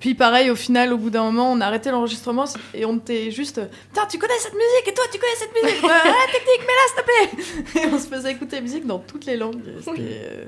Puis 0.00 0.14
pareil, 0.14 0.50
au 0.50 0.54
final, 0.56 0.92
au 0.92 0.98
bout 0.98 1.10
d'un 1.10 1.24
moment, 1.24 1.52
on 1.52 1.60
a 1.60 1.66
arrêté 1.66 1.90
l'enregistrement 1.90 2.44
et 2.74 2.84
on 2.84 2.96
était 2.98 3.30
juste 3.32 3.60
Putain, 3.88 4.06
tu 4.06 4.18
connais 4.18 4.38
cette 4.38 4.52
musique 4.54 4.88
et 4.88 4.94
toi, 4.94 5.04
tu 5.12 5.18
connais 5.18 5.34
cette 5.36 5.54
musique? 5.62 5.82
Ouais, 5.82 5.88
la 5.88 6.32
technique, 6.32 6.60
mais 6.60 6.74
là, 6.74 6.84
s'il 6.88 7.72
te 7.72 7.72
plaît 7.74 7.82
Et 7.82 7.94
on 7.94 7.98
se 7.98 8.06
faisait 8.06 8.32
écouter 8.32 8.56
la 8.56 8.62
musique 8.62 8.86
dans 8.86 8.98
toutes 9.00 9.26
les 9.26 9.36
langues. 9.36 9.60
C'était. 9.80 10.00
euh, 10.00 10.44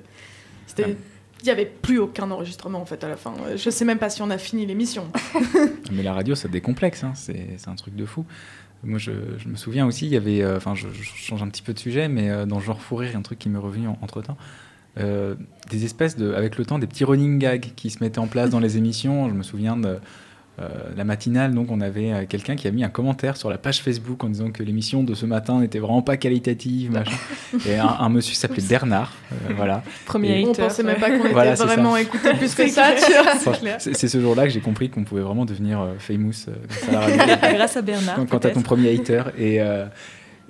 c'était- 0.66 0.96
Il 1.40 1.44
n'y 1.44 1.50
avait 1.50 1.66
plus 1.66 1.98
aucun 1.98 2.30
enregistrement 2.30 2.80
en 2.80 2.84
fait 2.86 3.02
à 3.02 3.08
la 3.08 3.16
fin. 3.16 3.34
Je 3.56 3.70
sais 3.70 3.84
même 3.84 3.98
pas 3.98 4.10
si 4.10 4.22
on 4.22 4.30
a 4.30 4.38
fini 4.38 4.66
l'émission. 4.66 5.10
Mais 5.92 6.02
la 6.02 6.12
radio, 6.12 6.34
ça 6.34 6.48
décomplexe, 6.48 7.02
hein. 7.02 7.12
c'est 7.16 7.56
un 7.66 7.74
truc 7.74 7.96
de 7.96 8.04
fou. 8.06 8.24
Moi, 8.84 8.98
je, 8.98 9.10
je 9.38 9.48
me 9.48 9.56
souviens 9.56 9.86
aussi, 9.86 10.06
il 10.06 10.12
y 10.12 10.16
avait, 10.16 10.42
euh, 10.42 10.56
enfin, 10.56 10.74
je, 10.74 10.88
je 10.92 11.02
change 11.02 11.42
un 11.42 11.48
petit 11.48 11.60
peu 11.62 11.74
de 11.74 11.78
sujet, 11.78 12.08
mais 12.08 12.30
euh, 12.30 12.46
dans 12.46 12.60
genre 12.60 12.80
fou 12.80 12.96
rire, 12.96 13.10
il 13.10 13.12
y 13.12 13.16
a 13.16 13.18
un 13.18 13.22
truc 13.22 13.38
qui 13.38 13.48
m'est 13.50 13.58
revenu 13.58 13.88
entre 14.00 14.22
temps. 14.22 14.38
Des 14.96 15.85
espèces 15.85 16.16
de, 16.16 16.33
avec 16.35 16.59
le 16.59 16.64
temps, 16.66 16.79
des 16.79 16.87
petits 16.87 17.05
running 17.05 17.38
gags 17.38 17.72
qui 17.76 17.90
se 17.90 18.03
mettaient 18.03 18.18
en 18.18 18.26
place 18.26 18.50
dans 18.50 18.61
les 18.61 18.76
émissions. 18.76 19.29
Je 19.29 19.35
me 19.35 19.42
souviens 19.42 19.76
de 19.76 19.98
euh, 20.61 20.68
la 20.94 21.05
matinale, 21.05 21.55
donc 21.55 21.70
on 21.70 21.81
avait 21.81 22.12
euh, 22.12 22.24
quelqu'un 22.29 22.55
qui 22.55 22.68
a 22.68 22.70
mis 22.70 22.85
un 22.85 22.90
commentaire 22.90 23.37
sur 23.38 23.48
la 23.48 23.57
page 23.57 23.81
Facebook 23.81 24.22
en 24.24 24.29
disant 24.29 24.50
que 24.50 24.62
l'émission 24.62 25.03
de 25.03 25.14
ce 25.14 25.24
matin 25.24 25.61
n'était 25.61 25.79
vraiment 25.79 26.03
pas 26.03 26.18
qualitative, 26.18 26.90
machin. 26.90 27.16
Et 27.66 27.76
un, 27.76 27.87
un 27.87 28.09
monsieur 28.11 28.35
s'appelait 28.35 28.62
Bernard, 28.68 29.12
euh, 29.33 29.55
voilà. 29.57 29.83
Premier 30.05 30.40
Et- 30.40 30.44
on 30.46 30.50
hater. 30.50 30.62
pensait 30.62 30.83
même 30.83 30.98
pas 30.98 31.09
qu'on 31.11 31.20
était 31.24 31.33
Voilà, 31.33 31.55
vraiment 31.55 31.96
écouté 31.96 32.35
plus 32.35 32.55
que 32.55 32.68
ça, 32.68 32.88
C'est 33.79 34.09
ce 34.09 34.20
jour-là 34.20 34.44
que 34.44 34.50
j'ai 34.50 34.61
compris 34.61 34.90
qu'on 34.90 35.05
pouvait 35.05 35.22
vraiment 35.22 35.46
devenir 35.46 35.81
euh, 35.81 35.94
famous 35.98 36.33
euh, 36.48 36.53
grâce 36.68 36.88
à 36.88 36.92
la 36.92 37.00
radio. 37.00 37.55
Grâce 37.57 37.76
à 37.79 37.83
Bernard. 37.83 38.16
quand, 38.16 38.26
quand 38.29 38.38
t'as 38.40 38.50
ton 38.50 38.62
premier 38.62 38.92
hater. 38.94 39.22
Et, 39.38 39.62
euh, 39.62 39.87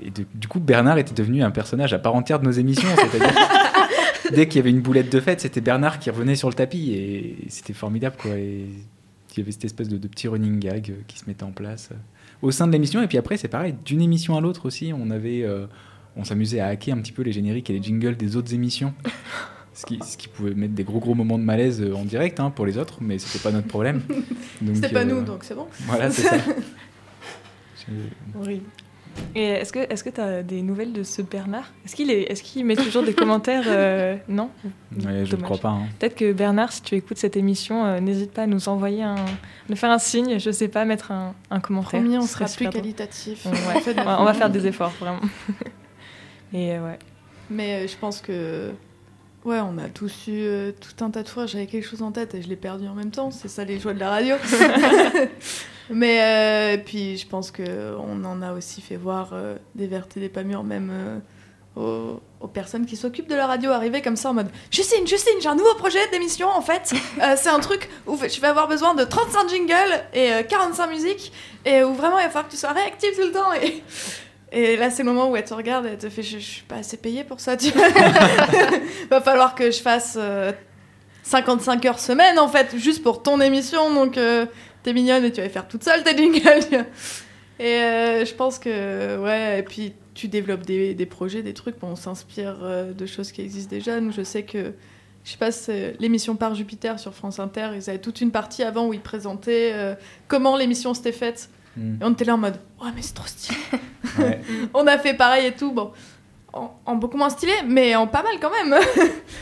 et 0.02 0.10
de- 0.10 0.24
du 0.34 0.48
coup, 0.48 0.58
Bernard 0.60 0.98
était 0.98 1.14
devenu 1.14 1.42
un 1.44 1.50
personnage 1.52 1.92
à 1.92 1.98
part 2.00 2.14
entière 2.16 2.40
de 2.40 2.46
nos 2.46 2.50
émissions. 2.52 2.88
C'est-à-dire, 2.96 3.32
dès 4.34 4.48
qu'il 4.48 4.56
y 4.56 4.60
avait 4.60 4.70
une 4.70 4.80
boulette 4.80 5.12
de 5.12 5.20
fête, 5.20 5.40
c'était 5.40 5.60
Bernard 5.60 5.98
qui 5.98 6.10
revenait 6.10 6.36
sur 6.36 6.48
le 6.48 6.54
tapis. 6.54 6.92
Et 6.92 7.36
c'était 7.48 7.72
formidable, 7.72 8.16
quoi. 8.20 8.32
Et 8.32 8.66
il 9.36 9.38
y 9.38 9.42
avait 9.42 9.52
cette 9.52 9.64
espèce 9.64 9.88
de, 9.88 9.96
de 9.96 10.08
petit 10.08 10.28
running 10.28 10.58
gag 10.58 10.90
euh, 10.90 11.00
qui 11.06 11.18
se 11.18 11.24
mettait 11.26 11.44
en 11.44 11.52
place 11.52 11.90
euh, 11.92 11.96
au 12.42 12.50
sein 12.50 12.66
de 12.66 12.72
l'émission. 12.72 13.02
Et 13.02 13.06
puis 13.06 13.18
après, 13.18 13.36
c'est 13.36 13.48
pareil, 13.48 13.74
d'une 13.84 14.02
émission 14.02 14.36
à 14.36 14.40
l'autre 14.40 14.66
aussi, 14.66 14.92
on 14.94 15.10
avait. 15.10 15.42
euh, 15.44 15.66
on 16.16 16.24
s'amusait 16.24 16.58
à 16.58 16.66
hacker 16.66 16.96
un 16.96 17.00
petit 17.00 17.12
peu 17.12 17.22
les 17.22 17.32
génériques 17.32 17.70
et 17.70 17.72
les 17.72 17.82
jingles 17.82 18.16
des 18.16 18.36
autres 18.36 18.52
émissions. 18.52 18.92
Ce 19.72 19.86
qui, 19.86 19.98
ce 20.04 20.18
qui 20.18 20.28
pouvait 20.28 20.52
mettre 20.52 20.74
des 20.74 20.82
gros 20.84 20.98
gros 20.98 21.14
moments 21.14 21.38
de 21.38 21.44
malaise 21.44 21.82
en 21.94 22.04
direct 22.04 22.38
hein, 22.40 22.50
pour 22.50 22.66
les 22.66 22.76
autres, 22.76 22.98
mais 23.00 23.18
c'était 23.18 23.38
pas 23.38 23.52
notre 23.52 23.68
problème. 23.68 24.02
C'était 24.74 24.90
pas 24.90 25.02
euh, 25.02 25.04
nous, 25.04 25.22
donc 25.22 25.42
c'est 25.42 25.54
bon. 25.54 25.68
Voilà, 25.86 26.10
c'est 26.10 26.22
ça. 26.22 26.36
Horrible. 28.38 28.64
Et 29.34 29.42
est-ce 29.44 29.72
que 29.72 29.78
est-ce 29.78 30.02
que 30.02 30.10
tu 30.10 30.20
as 30.20 30.42
des 30.42 30.62
nouvelles 30.62 30.92
de 30.92 31.02
ce 31.02 31.22
Bernard? 31.22 31.70
Est-ce 31.84 31.94
qu'il 31.94 32.10
est 32.10 32.22
est-ce 32.32 32.42
qu'il 32.42 32.64
met 32.64 32.74
toujours 32.76 33.02
des 33.02 33.12
commentaires 33.14 33.64
euh, 33.66 34.16
Non? 34.28 34.50
Ouais, 35.04 35.24
je 35.24 35.36
ne 35.36 35.42
crois 35.42 35.58
pas. 35.58 35.68
hein. 35.68 35.86
Peut-être 35.98 36.16
que 36.16 36.32
Bernard, 36.32 36.72
si 36.72 36.82
tu 36.82 36.94
écoutes 36.96 37.18
cette 37.18 37.36
émission, 37.36 37.84
euh, 37.84 38.00
n'hésite 38.00 38.32
pas 38.32 38.42
à 38.42 38.46
nous 38.46 38.68
envoyer 38.68 39.02
un, 39.02 39.16
nous 39.68 39.76
faire 39.76 39.90
un 39.90 39.98
signe, 39.98 40.38
je 40.38 40.50
sais 40.50 40.68
pas, 40.68 40.84
mettre 40.84 41.12
un, 41.12 41.34
un 41.50 41.60
commentaire. 41.60 42.00
Promis, 42.00 42.18
on 42.18 42.26
sera 42.26 42.46
plus 42.46 42.68
qualitatif. 42.68 43.46
Ouais. 43.46 43.52
Ouais, 43.86 44.04
on 44.18 44.24
va 44.24 44.34
faire 44.34 44.50
des 44.50 44.66
efforts 44.66 44.92
vraiment. 45.00 45.20
Et 46.52 46.72
euh, 46.72 46.84
ouais. 46.84 46.98
Mais 47.50 47.84
euh, 47.84 47.86
je 47.88 47.96
pense 47.96 48.20
que. 48.20 48.70
Ouais, 49.44 49.58
on 49.60 49.78
a 49.78 49.88
tous 49.88 50.26
eu 50.28 50.32
euh, 50.42 50.72
tout 50.72 51.02
un 51.04 51.10
tas 51.10 51.22
de 51.22 51.28
fois. 51.28 51.46
J'avais 51.46 51.66
quelque 51.66 51.86
chose 51.86 52.02
en 52.02 52.12
tête 52.12 52.34
et 52.34 52.42
je 52.42 52.48
l'ai 52.48 52.56
perdu 52.56 52.86
en 52.88 52.94
même 52.94 53.10
temps. 53.10 53.30
C'est 53.30 53.48
ça 53.48 53.64
les 53.64 53.78
joies 53.80 53.94
de 53.94 54.00
la 54.00 54.10
radio. 54.10 54.34
Mais 55.90 56.20
euh, 56.20 56.82
puis 56.84 57.18
je 57.18 57.26
pense 57.26 57.50
que 57.50 57.96
on 57.98 58.24
en 58.24 58.42
a 58.42 58.52
aussi 58.52 58.80
fait 58.80 58.96
voir 58.96 59.30
euh, 59.32 59.56
des 59.74 59.86
vertes 59.86 60.16
et 60.16 60.20
des 60.20 60.28
pas 60.28 60.44
mûres, 60.44 60.62
même, 60.62 60.90
euh, 60.92 61.18
aux, 61.76 62.20
aux 62.40 62.48
personnes 62.48 62.86
qui 62.86 62.96
s'occupent 62.96 63.28
de 63.28 63.34
la 63.34 63.46
radio 63.46 63.70
arriver 63.70 64.02
comme 64.02 64.16
ça 64.16 64.30
en 64.30 64.34
mode 64.34 64.48
Justine, 64.70 65.06
Justine, 65.06 65.34
j'ai 65.40 65.48
un 65.48 65.54
nouveau 65.54 65.74
projet 65.74 66.06
d'émission 66.10 66.48
en 66.48 66.62
fait. 66.62 66.92
C'est 67.36 67.48
un 67.48 67.60
truc 67.60 67.88
où 68.06 68.16
je 68.16 68.40
vais 68.40 68.46
avoir 68.46 68.68
besoin 68.68 68.94
de 68.94 69.04
35 69.04 69.48
jingles 69.48 69.74
et 70.14 70.32
euh, 70.32 70.42
45 70.42 70.86
musiques 70.88 71.32
et 71.64 71.82
où 71.82 71.92
vraiment 71.94 72.18
il 72.18 72.24
va 72.24 72.28
falloir 72.28 72.46
que 72.46 72.52
tu 72.52 72.56
sois 72.56 72.72
réactive 72.72 73.10
tout 73.14 73.26
le 73.26 73.32
temps. 73.32 73.52
Et, 73.52 73.82
et 74.52 74.76
là, 74.76 74.90
c'est 74.90 75.04
le 75.04 75.12
moment 75.12 75.30
où 75.30 75.36
elle 75.36 75.44
te 75.44 75.54
regarde 75.54 75.86
et 75.86 75.90
elle 75.90 75.98
te 75.98 76.08
fait 76.08 76.22
Je, 76.22 76.38
je 76.38 76.44
suis 76.44 76.62
pas 76.62 76.76
assez 76.76 76.96
payée 76.96 77.24
pour 77.24 77.40
ça. 77.40 77.56
Tu 77.56 77.70
va 79.10 79.20
falloir 79.20 79.54
que 79.54 79.70
je 79.70 79.80
fasse 79.80 80.16
euh, 80.18 80.52
55 81.22 81.84
heures 81.84 82.00
semaine 82.00 82.38
en 82.38 82.48
fait, 82.48 82.76
juste 82.76 83.02
pour 83.02 83.22
ton 83.22 83.40
émission. 83.40 83.92
Donc 83.94 84.18
euh, 84.18 84.46
t'es 84.82 84.92
mignonne 84.92 85.24
et 85.24 85.30
tu 85.30 85.38
vas 85.38 85.44
les 85.46 85.52
faire 85.52 85.68
toute 85.68 85.84
seule 85.84 86.02
tes 86.02 86.16
jingles. 86.16 86.86
Et 87.58 87.74
euh, 87.74 88.24
je 88.24 88.32
pense 88.34 88.58
que, 88.58 89.18
ouais, 89.18 89.58
et 89.58 89.62
puis 89.62 89.92
tu 90.14 90.28
développes 90.28 90.64
des, 90.64 90.94
des 90.94 91.04
projets, 91.04 91.42
des 91.42 91.52
trucs, 91.52 91.78
bon, 91.78 91.88
on 91.88 91.96
s'inspire 91.96 92.56
euh, 92.62 92.94
de 92.94 93.04
choses 93.04 93.32
qui 93.32 93.42
existent 93.42 93.68
déjà. 93.68 94.00
Nous, 94.00 94.12
je 94.12 94.22
sais 94.22 94.44
que, 94.44 94.72
je 95.24 95.30
sais 95.30 95.36
pas, 95.36 95.50
l'émission 95.98 96.36
Par 96.36 96.54
Jupiter 96.54 96.98
sur 96.98 97.12
France 97.12 97.38
Inter, 97.38 97.68
ils 97.76 97.90
avaient 97.90 97.98
toute 97.98 98.22
une 98.22 98.30
partie 98.30 98.62
avant 98.62 98.86
où 98.86 98.94
ils 98.94 99.00
présentaient 99.02 99.72
euh, 99.74 99.94
comment 100.26 100.56
l'émission 100.56 100.94
s'était 100.94 101.12
faite. 101.12 101.50
Hmm. 101.76 101.96
Et 102.00 102.04
on 102.06 102.12
était 102.12 102.24
là 102.24 102.34
en 102.34 102.38
mode, 102.38 102.56
ouais, 102.82 102.88
mais 102.96 103.02
c'est 103.02 103.12
trop 103.14 103.26
stylé. 103.26 103.58
Ouais. 104.18 104.40
on 104.74 104.86
a 104.86 104.96
fait 104.96 105.12
pareil 105.12 105.44
et 105.46 105.52
tout, 105.52 105.70
bon. 105.72 105.90
En, 106.54 106.74
en 106.86 106.96
beaucoup 106.96 107.18
moins 107.18 107.28
stylé, 107.28 107.52
mais 107.68 107.94
en 107.94 108.06
pas 108.06 108.22
mal 108.22 108.32
quand 108.40 108.50
même. 108.50 108.74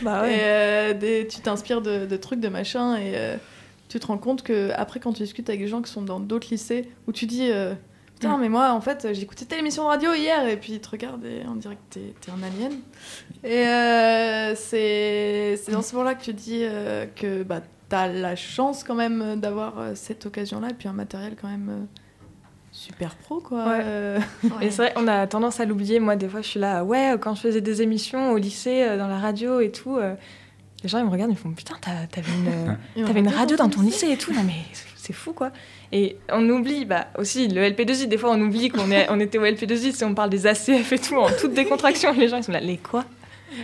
Bah 0.02 0.24
Et 0.26 0.30
ouais. 0.30 0.38
euh, 0.42 0.92
des- 0.94 1.28
tu 1.28 1.38
t'inspires 1.40 1.82
de, 1.82 2.04
de 2.04 2.16
trucs, 2.16 2.40
de 2.40 2.48
machin, 2.48 2.96
et 2.96 3.12
euh, 3.14 3.36
tu 3.88 3.98
te 4.00 4.06
rends 4.06 4.18
compte 4.18 4.42
que 4.42 4.70
après 4.76 5.00
quand 5.00 5.12
tu 5.12 5.22
discutes 5.22 5.48
avec 5.48 5.60
des 5.60 5.68
gens 5.68 5.82
qui 5.82 5.90
sont 5.92 6.02
dans 6.02 6.20
d'autres 6.20 6.48
lycées, 6.50 6.88
où 7.06 7.12
tu 7.12 7.26
dis 7.26 7.50
euh, 7.50 7.74
Putain, 8.14 8.36
Mm. 8.36 8.40
mais 8.40 8.48
moi 8.48 8.72
en 8.72 8.80
fait 8.80 9.06
j'ai 9.12 9.22
écouté 9.22 9.44
telle 9.44 9.60
émission 9.60 9.84
de 9.84 9.88
radio 9.88 10.12
hier, 10.12 10.46
et 10.48 10.56
puis 10.56 10.72
ils 10.74 10.80
te 10.80 10.90
regardent 10.90 11.24
et 11.24 11.42
on 11.48 11.54
dirait 11.54 11.76
que 11.76 11.94
t'es 11.94 12.14
t'es 12.20 12.30
un 12.32 12.42
alien. 12.42 12.72
Et 13.44 13.66
euh, 13.66 14.54
c'est 14.56 15.56
c'est 15.62 15.72
dans 15.72 15.82
ce 15.82 15.94
moment-là 15.94 16.14
que 16.16 16.22
tu 16.24 16.32
dis 16.34 16.60
euh, 16.64 17.06
que 17.14 17.42
bah, 17.44 17.60
t'as 17.88 18.08
la 18.08 18.34
chance 18.36 18.82
quand 18.84 18.94
même 18.96 19.40
d'avoir 19.40 19.78
euh, 19.78 19.92
cette 19.94 20.26
occasion-là, 20.26 20.70
et 20.70 20.74
puis 20.74 20.88
un 20.88 20.92
matériel 20.92 21.36
quand 21.40 21.48
même 21.48 21.86
super 22.72 23.14
pro 23.16 23.40
quoi. 23.40 23.64
Ouais. 23.66 23.80
Euh, 23.82 24.20
Et 24.60 24.70
c'est 24.70 24.82
vrai, 24.82 24.92
on 24.96 25.08
a 25.08 25.26
tendance 25.26 25.58
à 25.60 25.64
l'oublier. 25.64 25.98
Moi, 26.00 26.14
des 26.16 26.28
fois, 26.28 26.42
je 26.42 26.48
suis 26.48 26.60
là, 26.60 26.84
ouais, 26.84 27.14
quand 27.20 27.34
je 27.34 27.40
faisais 27.40 27.60
des 27.60 27.82
émissions 27.82 28.30
au 28.32 28.36
lycée, 28.36 28.84
dans 28.98 29.08
la 29.08 29.18
radio 29.18 29.60
et 29.60 29.72
tout, 29.72 29.96
euh, 29.96 30.14
les 30.82 30.88
gens, 30.88 30.98
ils 30.98 31.04
me 31.04 31.10
regardent, 31.10 31.30
ils 31.30 31.34
me 31.34 31.38
font, 31.38 31.50
putain, 31.50 31.74
t'as- 31.80 32.06
t'avais 32.10 32.30
une, 32.32 33.04
T'avais 33.06 33.20
une 33.20 33.28
radio 33.28 33.56
dans 33.56 33.68
ton 33.68 33.82
lycée 33.82 34.10
et 34.10 34.16
tout, 34.16 34.32
non 34.32 34.42
mais 34.44 34.54
c'est 34.96 35.12
fou 35.12 35.32
quoi. 35.32 35.50
Et 35.90 36.16
on 36.30 36.46
oublie, 36.50 36.84
bah 36.84 37.06
aussi 37.16 37.48
le 37.48 37.62
LP2I, 37.62 38.06
des 38.08 38.18
fois 38.18 38.30
on 38.32 38.40
oublie 38.42 38.68
qu'on 38.68 38.90
est, 38.90 39.06
on 39.10 39.18
était 39.20 39.38
au 39.38 39.44
LP2I, 39.44 39.92
si 39.92 40.04
on 40.04 40.14
parle 40.14 40.30
des 40.30 40.46
ACF 40.46 40.92
et 40.92 40.98
tout, 40.98 41.16
en 41.16 41.30
toute 41.30 41.54
décontraction, 41.54 42.12
les 42.12 42.28
gens 42.28 42.36
ils 42.36 42.44
sont 42.44 42.52
là, 42.52 42.60
les 42.60 42.76
quoi? 42.76 43.04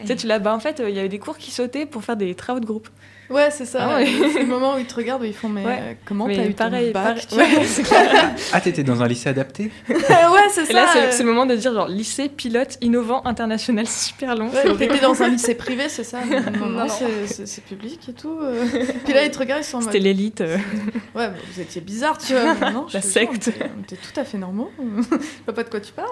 Tu 0.00 0.06
sais, 0.06 0.16
tu 0.16 0.26
l'as, 0.26 0.38
bah 0.38 0.54
en 0.54 0.60
fait, 0.60 0.80
euh, 0.80 0.88
il 0.88 0.96
y 0.96 0.98
avait 0.98 1.10
des 1.10 1.18
cours 1.18 1.36
qui 1.36 1.50
sautaient 1.50 1.84
pour 1.84 2.02
faire 2.02 2.16
des 2.16 2.34
travaux 2.34 2.58
de 2.58 2.64
groupe. 2.64 2.88
Ouais, 3.30 3.48
c'est 3.50 3.64
ça. 3.64 3.88
Ah 3.90 3.96
ouais. 3.96 4.06
C'est 4.32 4.40
le 4.40 4.46
moment 4.46 4.74
où 4.74 4.78
ils 4.78 4.84
te 4.84 4.94
regardent, 4.94 5.22
où 5.22 5.24
ils 5.24 5.34
font 5.34 5.48
Mais 5.48 5.64
Ouais. 5.64 5.78
euh, 5.80 5.92
comment 6.04 6.26
t'as 6.26 6.44
eu 6.46 6.52
pareil, 6.52 6.92
ton 6.92 7.00
bac 7.02 7.26
pareil. 7.28 7.56
Ouais. 7.56 7.66
Ah, 8.52 8.60
t'étais 8.60 8.82
dans 8.84 9.02
un 9.02 9.08
lycée 9.08 9.28
adapté? 9.30 9.70
Ouais, 9.88 9.96
c'est 10.50 10.62
Et 10.62 10.66
ça. 10.66 10.72
là, 10.72 10.86
c'est 10.92 11.12
c'est 11.12 11.22
le 11.22 11.28
moment 11.30 11.46
de 11.46 11.54
dire 11.56 11.72
genre 11.72 11.88
lycée 11.88 12.28
pilote 12.28 12.76
innovant 12.82 13.22
international, 13.24 13.86
super 13.86 14.34
long. 14.36 14.50
T'étais 14.78 14.98
dans 15.00 15.22
un 15.22 15.28
lycée 15.28 15.54
privé, 15.54 15.88
c'est 15.88 16.04
ça 16.04 16.20
Non, 16.24 16.40
non, 16.60 16.66
Non, 16.66 16.78
non. 16.84 16.88
c'est- 16.88 17.26
c'est 17.26 17.46
c'est 17.46 17.64
public 17.64 18.00
et 18.08 18.12
tout. 18.12 18.38
Puis 19.04 19.14
là, 19.14 19.24
ils 19.24 19.30
te 19.30 19.38
regardent, 19.38 19.62
ils 19.62 19.66
sont. 19.66 19.80
C'était 19.80 19.98
l'élite. 20.00 20.40
euh. 20.42 20.56
Ouais, 21.14 21.28
bah, 21.28 21.34
vous 21.52 21.60
étiez 21.60 21.80
bizarre, 21.80 22.18
tu 22.18 22.34
vois. 22.34 22.70
Non, 22.70 22.86
La 22.92 23.00
secte. 23.00 23.30
on 23.32 23.36
était- 23.36 23.70
On 23.78 23.82
était 23.82 23.96
tout 23.96 24.20
à 24.20 24.24
fait 24.24 24.38
normaux. 24.38 24.70
je 24.78 25.16
vois 25.46 25.54
pas 25.54 25.62
de 25.64 25.70
quoi 25.70 25.80
tu 25.80 25.92
parles. 25.92 26.08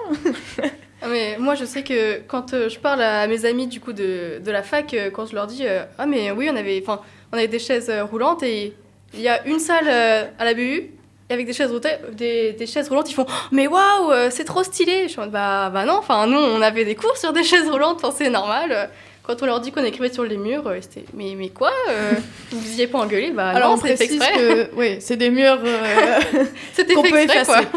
Ah, 1.05 1.09
mais 1.09 1.35
moi, 1.37 1.53
je 1.55 1.65
sais 1.65 1.83
que 1.83 2.21
quand 2.27 2.53
euh, 2.53 2.69
je 2.69 2.79
parle 2.79 3.01
à 3.01 3.27
mes 3.27 3.43
amis 3.43 3.67
du 3.67 3.81
coup 3.81 3.91
de, 3.91 4.39
de 4.39 4.51
la 4.51 4.63
fac, 4.63 4.93
euh, 4.93 5.11
quand 5.11 5.25
je 5.25 5.35
leur 5.35 5.47
dis 5.47 5.67
euh, 5.67 5.83
ah 5.97 6.05
mais 6.05 6.31
oui, 6.31 6.49
on 6.49 6.55
avait, 6.55 6.81
enfin, 6.81 7.01
on 7.33 7.37
avait 7.37 7.49
des 7.49 7.59
chaises 7.59 7.91
roulantes 8.09 8.41
et 8.41 8.73
il 9.13 9.19
y 9.19 9.27
a 9.27 9.45
une 9.45 9.59
salle 9.59 9.89
à 9.89 10.45
la 10.45 10.53
BU 10.53 10.91
avec 11.29 11.45
des 11.45 11.51
chaises 11.51 11.67
roulantes, 11.67 11.87
des, 12.13 12.53
des 12.53 12.65
chaises 12.65 12.87
roulantes, 12.87 13.11
ils 13.11 13.15
font 13.15 13.25
Oh, 13.27 13.33
mais 13.51 13.67
waouh, 13.67 14.13
c'est 14.29 14.45
trop 14.45 14.63
stylé. 14.63 15.03
Je 15.03 15.07
suis 15.09 15.19
en 15.19 15.23
mode, 15.23 15.31
bah 15.31 15.69
bah 15.73 15.83
non, 15.83 15.97
enfin 15.97 16.25
nous, 16.25 16.37
on 16.37 16.61
avait 16.61 16.85
des 16.85 16.95
cours 16.95 17.17
sur 17.17 17.33
des 17.33 17.43
chaises 17.51 17.69
roulantes, 17.69 18.05
c'est 18.15 18.29
normal. 18.29 18.89
Quand 19.25 19.41
on 19.41 19.45
leur 19.45 19.61
dit 19.61 19.71
qu'on 19.71 19.83
écrivait 19.85 20.11
sur 20.11 20.23
les 20.25 20.35
murs, 20.35 20.67
euh, 20.67 20.79
c'était 20.81 21.05
mais 21.13 21.33
mais 21.37 21.47
quoi 21.49 21.71
euh, 21.89 22.11
Vous 22.51 22.59
vous 22.59 22.71
y 22.71 22.73
avez 22.81 22.87
pas 22.87 22.99
engueulé 22.99 23.31
Bah 23.31 23.49
Alors, 23.49 23.69
non, 23.69 23.75
on 23.75 23.77
fait 23.77 23.95
précise 23.95 24.17
exprès. 24.21 24.37
que 24.37 24.69
oui, 24.75 24.97
c'est 24.99 25.15
des 25.15 25.29
murs 25.29 25.59
euh, 25.63 26.19
C'était 26.73 26.93
qu'on 26.95 27.03
fait 27.03 27.09
peut 27.11 27.19
exprès 27.21 27.45
quoi. 27.45 27.61
effacer. 27.61 27.67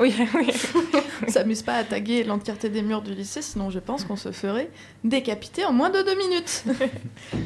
Oui, 0.00 0.14
oui. 0.34 0.46
On 1.26 1.30
s'amuse 1.30 1.62
pas 1.62 1.74
à 1.74 1.84
taguer 1.84 2.22
l'entièreté 2.24 2.68
des 2.68 2.82
murs 2.82 3.02
du 3.02 3.14
lycée, 3.14 3.42
sinon 3.42 3.70
je 3.70 3.78
pense 3.78 4.04
qu'on 4.04 4.16
se 4.16 4.30
ferait 4.32 4.70
décapiter 5.04 5.64
en 5.64 5.72
moins 5.72 5.90
de 5.90 6.02
deux 6.02 6.16
minutes. 6.16 6.64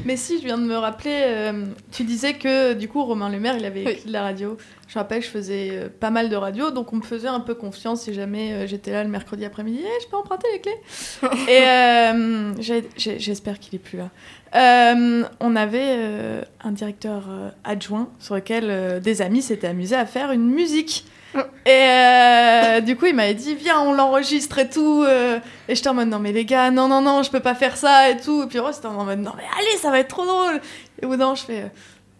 Mais 0.05 0.17
si, 0.17 0.39
je 0.39 0.45
viens 0.45 0.57
de 0.57 0.63
me 0.63 0.75
rappeler, 0.77 1.21
euh, 1.25 1.65
tu 1.91 2.03
disais 2.03 2.33
que 2.33 2.73
du 2.73 2.87
coup 2.87 3.03
Romain 3.05 3.29
Lemaire, 3.29 3.55
il 3.57 3.65
avait 3.65 3.83
Oui. 3.85 3.91
écrit 3.91 4.07
de 4.07 4.13
la 4.13 4.21
radio. 4.23 4.57
Je 4.93 4.99
rappelle, 4.99 5.23
je 5.23 5.27
faisais 5.27 5.69
euh, 5.71 5.89
pas 5.89 6.11
mal 6.11 6.29
de 6.29 6.35
radio, 6.35 6.69
donc 6.69 6.93
on 6.93 6.97
me 6.97 7.01
faisait 7.01 7.27
un 7.27 7.39
peu 7.39 7.55
confiance 7.55 8.01
si 8.01 8.13
jamais 8.13 8.53
euh, 8.53 8.67
j'étais 8.67 8.91
là 8.91 9.03
le 9.03 9.09
mercredi 9.09 9.43
après-midi. 9.43 9.79
Eh, 9.83 10.03
je 10.03 10.07
peux 10.07 10.17
emprunter 10.17 10.45
les 10.53 10.61
clés 10.61 10.79
Et 11.51 11.63
euh, 11.67 12.53
j'espère 12.95 13.57
qu'il 13.57 13.73
est 13.73 13.79
plus 13.79 13.97
là. 13.97 14.11
Euh, 14.53 15.23
on 15.39 15.55
avait 15.55 15.95
euh, 15.97 16.43
un 16.63 16.69
directeur 16.69 17.23
adjoint 17.63 18.07
sur 18.19 18.35
lequel 18.35 19.01
des 19.01 19.23
amis 19.23 19.41
s'étaient 19.41 19.65
amusés 19.65 19.95
à 19.95 20.05
faire 20.05 20.31
une 20.31 20.45
musique. 20.45 21.07
Et 21.65 21.71
euh, 21.71 22.81
du 22.81 22.95
coup, 22.95 23.07
il 23.07 23.15
m'avait 23.15 23.33
dit, 23.33 23.55
viens, 23.55 23.81
on 23.81 23.93
l'enregistre 23.93 24.59
et 24.59 24.69
tout. 24.69 25.03
et 25.07 25.73
j'étais 25.73 25.89
en 25.89 25.95
mode, 25.95 26.09
non, 26.09 26.19
mais 26.19 26.33
les 26.33 26.45
gars, 26.45 26.69
non, 26.69 26.87
non, 26.87 27.01
non, 27.01 27.23
je 27.23 27.31
peux 27.31 27.39
pas 27.39 27.55
faire 27.55 27.77
ça 27.77 28.11
et 28.11 28.17
tout. 28.17 28.43
Et 28.43 28.45
puis 28.45 28.59
Rose 28.59 28.77
était 28.77 28.85
en 28.85 29.05
mode, 29.05 29.17
non, 29.17 29.31
mais 29.35 29.43
allez, 29.57 29.75
ça 29.79 29.89
va 29.89 29.97
être 29.97 30.09
trop 30.09 30.27
drôle. 30.27 30.61
Et 31.01 31.07
au 31.07 31.09
bout 31.09 31.15
d'un 31.15 31.33
je 31.33 31.41
fais, 31.41 31.71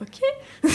ok. 0.02 0.72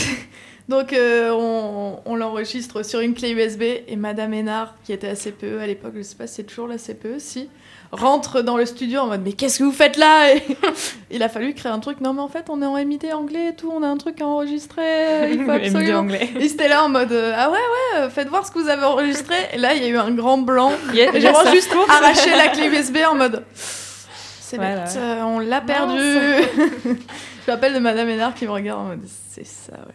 Donc, 0.69 0.93
euh, 0.93 1.31
on, 1.33 2.01
on 2.05 2.15
l'enregistre 2.17 2.83
sur 2.85 3.01
une 3.01 3.15
clé 3.15 3.31
USB. 3.31 3.63
Et 3.63 3.97
Madame 3.97 4.35
Hénard, 4.35 4.75
qui 4.85 4.93
était 4.93 5.09
à 5.09 5.15
CPE 5.15 5.61
à 5.63 5.67
l'époque, 5.67 5.93
je 5.97 6.03
sais 6.03 6.17
pas 6.17 6.27
si 6.27 6.35
c'est 6.37 6.43
toujours 6.45 6.69
la 6.69 6.77
CPE, 6.77 7.19
si, 7.19 7.49
rentre 7.91 8.43
dans 8.43 8.59
le 8.59 8.67
studio 8.67 9.01
en 9.01 9.07
mode, 9.07 9.23
mais 9.25 9.33
qu'est-ce 9.33 9.61
que 9.61 9.65
vous 9.65 9.73
faites 9.73 9.97
là? 9.97 10.35
Et 10.35 10.43
il 11.11 11.23
a 11.23 11.31
fallu 11.31 11.55
créer 11.55 11.73
un 11.73 11.79
truc. 11.79 12.03
Non, 12.03 12.13
mais 12.13 12.21
en 12.21 12.29
fait, 12.29 12.45
on 12.51 12.61
est 12.61 12.67
en 12.67 12.77
MIT 12.85 13.11
anglais 13.15 13.49
et 13.49 13.55
tout, 13.55 13.73
on 13.75 13.83
a 13.83 13.87
un 13.87 13.97
truc 13.97 14.21
à 14.21 14.27
enregistrer. 14.27 15.33
Il 15.33 15.43
faut 15.43 15.51
absolument. 15.53 16.01
anglais. 16.01 16.29
Et 16.39 16.49
c'était 16.49 16.69
là 16.69 16.85
en 16.85 16.91
mode 16.91 17.13
euh, 17.13 17.33
ah 17.35 17.49
ouais 17.51 17.57
ouais 17.57 18.01
euh, 18.01 18.11
faites 18.11 18.29
voir 18.29 18.47
ce 18.47 18.51
que 18.53 18.59
vous 18.59 18.69
avez 18.69 18.85
enregistré 18.85 19.37
et 19.55 19.57
là 19.57 19.73
il 19.75 19.83
y 19.83 19.87
a 19.87 19.89
eu 19.89 19.97
un 19.97 20.11
grand 20.11 20.37
blanc 20.37 20.71
Yeah, 20.93 21.13
j'ai 21.15 21.33
juste 21.51 21.75
arraché 21.89 22.31
la 22.37 22.49
clé 22.49 22.67
USB 22.69 22.99
en 23.11 23.15
mode 23.15 23.43
c'est 23.55 24.57
Voilà. 24.57 24.85
bête 24.85 24.97
euh, 24.99 25.23
on 25.23 25.39
l'a 25.39 25.61
perdu 25.63 25.99
je 25.99 27.51
m'appelle 27.51 27.73
de 27.75 27.79
Madame 27.79 28.09
Hénard 28.09 28.35
qui 28.35 28.45
me 28.47 28.51
regarde 28.51 28.81
en 28.81 28.85
mode 28.85 29.01
c'est 29.31 29.47
ça 29.47 29.73
ouais 29.73 29.95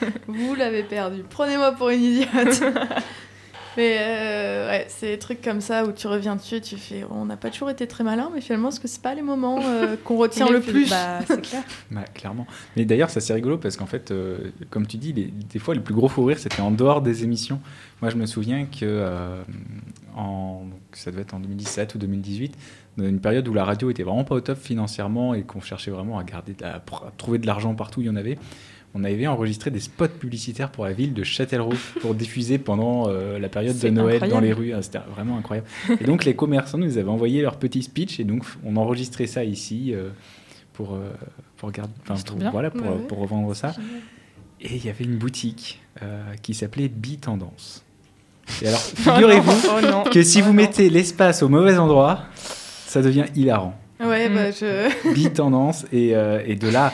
vous 0.28 0.54
l'avez 0.54 0.82
perdu 0.82 1.22
prenez-moi 1.28 1.72
pour 1.72 1.90
une 1.90 2.02
idiote 2.02 2.62
mais 3.76 3.96
euh, 4.00 4.70
ouais 4.70 4.86
c'est 4.88 5.08
des 5.12 5.18
trucs 5.18 5.42
comme 5.42 5.60
ça 5.60 5.84
où 5.84 5.92
tu 5.92 6.06
reviens 6.06 6.36
dessus 6.36 6.54
et 6.56 6.60
tu 6.62 6.76
fais 6.76 7.04
on 7.10 7.26
n'a 7.26 7.36
pas 7.36 7.50
toujours 7.50 7.68
été 7.68 7.86
très 7.86 8.04
malin 8.04 8.30
mais 8.34 8.40
finalement 8.40 8.68
est-ce 8.70 8.80
que 8.80 8.88
c'est 8.88 9.02
pas 9.02 9.14
les 9.14 9.20
moments 9.22 9.60
euh, 9.62 9.96
qu'on 10.02 10.16
retient 10.16 10.48
le 10.48 10.60
plus 10.60 10.88
Bah, 10.88 11.20
c'est 11.26 11.42
clair. 11.42 11.62
Bah, 11.90 12.04
clairement. 12.14 12.46
Mais 12.76 12.84
d'ailleurs, 12.86 13.10
ça 13.10 13.20
c'est 13.20 13.32
rigolo 13.34 13.58
parce 13.58 13.76
qu'en 13.76 13.86
fait, 13.86 14.10
euh, 14.10 14.50
comme 14.70 14.86
tu 14.86 14.96
dis, 14.96 15.12
les- 15.12 15.26
des 15.26 15.58
fois, 15.58 15.74
le 15.74 15.82
plus 15.82 15.94
gros 15.94 16.08
fou 16.08 16.24
rire, 16.24 16.38
c'était 16.38 16.60
en 16.62 16.70
dehors 16.70 17.00
des 17.02 17.22
émissions. 17.22 17.60
Moi, 18.02 18.10
je 18.10 18.16
me 18.16 18.26
souviens 18.26 18.64
que 18.66 18.84
euh, 18.84 19.42
en, 20.16 20.64
donc, 20.64 20.80
ça 20.92 21.10
devait 21.10 21.22
être 21.22 21.34
en 21.34 21.40
2017 21.40 21.94
ou 21.94 21.98
2018, 21.98 22.54
dans 22.96 23.04
une 23.06 23.20
période 23.20 23.46
où 23.46 23.54
la 23.54 23.64
radio 23.64 23.90
était 23.90 24.02
vraiment 24.02 24.24
pas 24.24 24.34
au 24.34 24.40
top 24.40 24.58
financièrement 24.58 25.34
et 25.34 25.42
qu'on 25.42 25.60
cherchait 25.60 25.90
vraiment 25.90 26.18
à, 26.18 26.24
garder 26.24 26.54
de 26.54 26.62
la- 26.62 26.76
à 26.76 26.82
trouver 27.16 27.38
de 27.38 27.46
l'argent 27.46 27.74
partout, 27.74 28.00
il 28.00 28.06
y 28.06 28.10
en 28.10 28.16
avait. 28.16 28.38
On 28.98 29.04
avait 29.04 29.26
enregistré 29.26 29.70
des 29.70 29.80
spots 29.80 30.08
publicitaires 30.08 30.70
pour 30.70 30.86
la 30.86 30.92
ville 30.94 31.12
de 31.12 31.22
Châtellerault 31.22 31.74
pour 32.00 32.14
diffuser 32.14 32.56
pendant 32.56 33.08
euh, 33.08 33.38
la 33.38 33.50
période 33.50 33.78
de 33.78 33.88
Noël 33.90 34.20
dans 34.30 34.40
les 34.40 34.54
rues. 34.54 34.72
Ah, 34.72 34.80
C'était 34.80 35.00
vraiment 35.14 35.36
incroyable. 35.36 35.66
Et 36.00 36.04
donc 36.04 36.24
les 36.24 36.34
commerçants 36.34 36.78
nous 36.78 36.96
avaient 36.96 37.10
envoyé 37.10 37.42
leur 37.42 37.56
petit 37.58 37.82
speech 37.82 38.18
et 38.20 38.24
donc 38.24 38.44
on 38.64 38.76
enregistrait 38.76 39.26
ça 39.26 39.44
ici 39.44 39.92
euh, 39.92 40.08
pour, 40.72 40.94
euh, 40.94 41.10
pour, 41.58 41.70
garder, 41.72 41.92
pour- 42.06 42.50
voilà, 42.50 42.70
pour, 42.70 42.80
Ouais, 42.82 42.88
ouais. 42.88 43.06
pour 43.06 43.18
revendre 43.18 43.54
ça. 43.54 43.74
Et 44.62 44.74
il 44.76 44.84
y 44.86 44.88
avait 44.88 45.04
une 45.04 45.16
boutique 45.18 45.80
qui 46.42 46.54
s'appelait 46.54 46.88
Bitendance. 46.88 47.84
Et 48.62 48.68
alors, 48.68 48.80
figurez-vous 48.96 49.52
Oh 49.68 50.08
que 50.10 50.22
si 50.22 50.38
Oh 50.40 50.44
vous 50.44 50.48
non. 50.50 50.54
mettez 50.54 50.88
l'espace 50.88 51.42
au 51.42 51.48
mauvais 51.50 51.76
endroit, 51.76 52.20
ça 52.86 53.02
devient 53.02 53.24
hilarant. 53.34 53.78
ouais 54.00 54.28
bah 54.30 54.50
je 54.52 55.12
Bitendance. 55.12 55.84
Et, 55.92 56.14
euh, 56.16 56.40
et 56.46 56.54
de 56.56 56.68
là, 56.68 56.92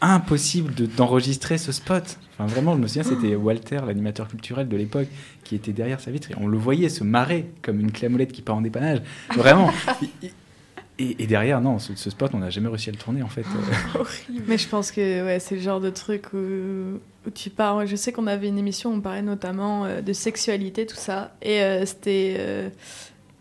impossible 0.00 0.74
de- 0.74 0.86
d'enregistrer 0.86 1.58
ce 1.58 1.72
spot. 1.72 2.18
Enfin, 2.34 2.46
vraiment, 2.46 2.74
je 2.76 2.80
me 2.80 2.86
souviens, 2.86 3.02
c'était 3.02 3.34
Walter, 3.34 3.80
l'animateur 3.86 4.28
culturel 4.28 4.68
de 4.68 4.76
l'époque, 4.76 5.08
qui 5.44 5.54
était 5.56 5.72
derrière 5.72 6.00
sa 6.00 6.10
vitre. 6.10 6.30
Et 6.30 6.34
on 6.38 6.46
le 6.46 6.56
voyait 6.58 6.88
se 6.88 7.02
marrer 7.04 7.50
comme 7.62 7.80
une 7.80 7.90
clamolette 7.92 8.32
qui 8.32 8.42
part 8.42 8.56
en 8.56 8.60
dépannage. 8.60 9.02
Vraiment. 9.36 9.70
Et, 11.00 11.22
et 11.22 11.26
derrière, 11.28 11.60
non, 11.60 11.78
ce, 11.78 11.94
ce 11.94 12.10
spot, 12.10 12.32
on 12.34 12.38
n'a 12.38 12.50
jamais 12.50 12.66
réussi 12.66 12.88
à 12.88 12.92
le 12.92 12.98
tourner, 12.98 13.22
en 13.22 13.28
fait. 13.28 13.44
Mais 14.48 14.58
je 14.58 14.66
pense 14.68 14.90
que 14.90 15.24
ouais, 15.24 15.38
c'est 15.38 15.54
le 15.54 15.60
genre 15.60 15.80
de 15.80 15.90
truc 15.90 16.32
où, 16.32 16.36
où 16.38 17.30
tu 17.32 17.50
pars. 17.50 17.86
Je 17.86 17.94
sais 17.94 18.10
qu'on 18.10 18.26
avait 18.26 18.48
une 18.48 18.58
émission 18.58 18.90
où 18.90 18.94
on 18.94 19.00
parlait 19.00 19.22
notamment 19.22 19.84
euh, 19.84 20.00
de 20.00 20.12
sexualité, 20.12 20.86
tout 20.86 20.96
ça. 20.96 21.36
Et 21.40 21.62
euh, 21.62 21.86
c'était 21.86 22.34
euh, 22.40 22.68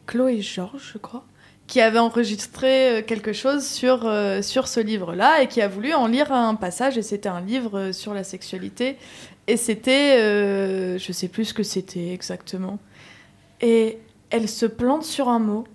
Chloé 0.05 0.35
et 0.35 0.41
Georges, 0.43 0.91
je 0.93 0.99
crois. 0.99 1.25
Qui 1.67 1.81
avait 1.81 1.99
enregistré 1.99 3.03
quelque 3.05 3.33
chose 3.33 3.65
sur, 3.65 4.09
sur 4.41 4.67
ce 4.69 4.79
livre-là 4.79 5.41
et 5.41 5.47
qui 5.47 5.61
a 5.61 5.67
voulu 5.67 5.93
en 5.93 6.07
lire 6.07 6.31
un 6.31 6.55
passage. 6.55 6.97
Et 6.97 7.01
c'était 7.01 7.29
un 7.29 7.41
livre 7.41 7.91
sur 7.91 8.13
la 8.13 8.23
sexualité. 8.23 8.97
Et 9.47 9.57
c'était. 9.57 10.17
je 10.97 11.11
sais 11.11 11.27
plus 11.27 11.45
ce 11.45 11.53
que 11.53 11.63
c'était 11.63 12.13
exactement. 12.13 12.79
Et 13.61 13.99
elle 14.29 14.49
se 14.49 14.65
plante 14.65 15.03
sur 15.03 15.29
un 15.29 15.39
mot. 15.39 15.65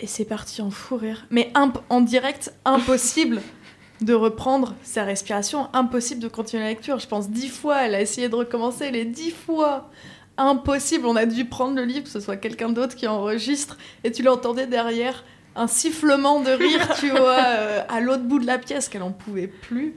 Et 0.00 0.06
c'est 0.06 0.24
parti 0.24 0.60
en 0.60 0.70
fou 0.70 0.96
rire. 0.96 1.26
Mais 1.30 1.52
en 1.88 2.00
direct, 2.00 2.52
impossible 2.64 3.40
de 4.00 4.14
reprendre 4.14 4.74
sa 4.82 5.04
respiration. 5.04 5.68
Impossible 5.72 6.20
de 6.20 6.28
continuer 6.28 6.62
la 6.62 6.70
lecture. 6.70 6.98
Je 6.98 7.06
pense 7.06 7.30
dix 7.30 7.48
fois, 7.48 7.82
elle 7.82 7.94
a 7.94 8.00
essayé 8.00 8.28
de 8.28 8.34
recommencer 8.34 8.90
les 8.90 9.04
dix 9.04 9.30
fois. 9.30 9.90
Impossible, 10.36 11.06
on 11.06 11.16
a 11.16 11.26
dû 11.26 11.44
prendre 11.44 11.76
le 11.76 11.84
livre, 11.84 12.04
que 12.04 12.10
ce 12.10 12.20
soit 12.20 12.36
quelqu'un 12.36 12.68
d'autre 12.68 12.96
qui 12.96 13.06
enregistre, 13.06 13.78
et 14.02 14.10
tu 14.10 14.22
l'entendais 14.22 14.66
derrière 14.66 15.24
un 15.56 15.66
sifflement 15.68 16.40
de 16.40 16.50
rire, 16.50 16.88
tu 16.98 17.10
vois, 17.10 17.38
euh, 17.38 17.82
à 17.88 18.00
l'autre 18.00 18.24
bout 18.24 18.38
de 18.38 18.46
la 18.46 18.58
pièce, 18.58 18.88
qu'elle 18.88 19.02
en 19.02 19.12
pouvait 19.12 19.46
plus. 19.46 19.94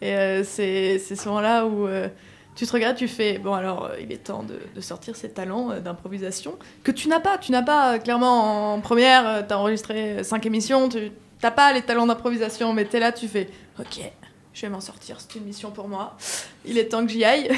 Et 0.00 0.14
euh, 0.14 0.44
c'est 0.44 0.98
ce 0.98 1.28
moment-là 1.28 1.66
où 1.66 1.86
euh, 1.88 2.08
tu 2.54 2.66
te 2.66 2.72
regardes, 2.72 2.96
tu 2.96 3.08
fais, 3.08 3.38
bon 3.38 3.52
alors, 3.52 3.90
il 4.00 4.12
est 4.12 4.24
temps 4.24 4.44
de, 4.44 4.80
sortir 4.80 5.16
ces 5.16 5.30
talents 5.30 5.80
d'improvisation 5.80 6.56
que 6.84 6.92
tu 6.92 7.08
n'as 7.08 7.20
pas. 7.20 7.38
Tu 7.38 7.50
n'as 7.50 7.62
pas, 7.62 7.98
clairement, 7.98 8.74
en 8.74 8.80
première, 8.80 9.46
tu 9.46 9.52
as 9.52 9.58
enregistré 9.58 10.22
cinq 10.22 10.46
émissions, 10.46 10.88
tu 10.88 11.10
T'as 11.40 11.50
pas 11.50 11.72
les 11.72 11.80
talents 11.80 12.06
d'improvisation, 12.06 12.74
mais 12.74 12.84
t'es 12.84 13.00
là, 13.00 13.12
tu 13.12 13.26
fais 13.26 13.48
Ok, 13.78 14.00
je 14.52 14.60
vais 14.60 14.68
m'en 14.68 14.80
sortir, 14.80 15.16
c'est 15.20 15.38
une 15.38 15.46
mission 15.46 15.70
pour 15.70 15.88
moi. 15.88 16.16
Il 16.66 16.76
est 16.76 16.88
temps 16.88 17.04
que 17.04 17.10
j'y 17.10 17.24
aille. 17.24 17.50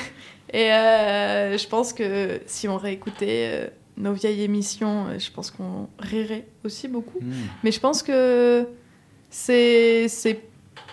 Et 0.52 0.70
euh, 0.72 1.56
je 1.56 1.66
pense 1.66 1.92
que 1.92 2.40
si 2.46 2.68
on 2.68 2.76
réécoutait 2.76 3.50
euh, 3.50 3.66
nos 3.96 4.12
vieilles 4.12 4.42
émissions, 4.42 5.06
euh, 5.06 5.18
je 5.18 5.30
pense 5.30 5.50
qu'on 5.50 5.88
rirait 5.98 6.46
aussi 6.64 6.88
beaucoup. 6.88 7.20
Hmm. 7.20 7.32
Mais 7.64 7.72
je 7.72 7.80
pense 7.80 8.02
que 8.02 8.66
c'est 9.30 10.08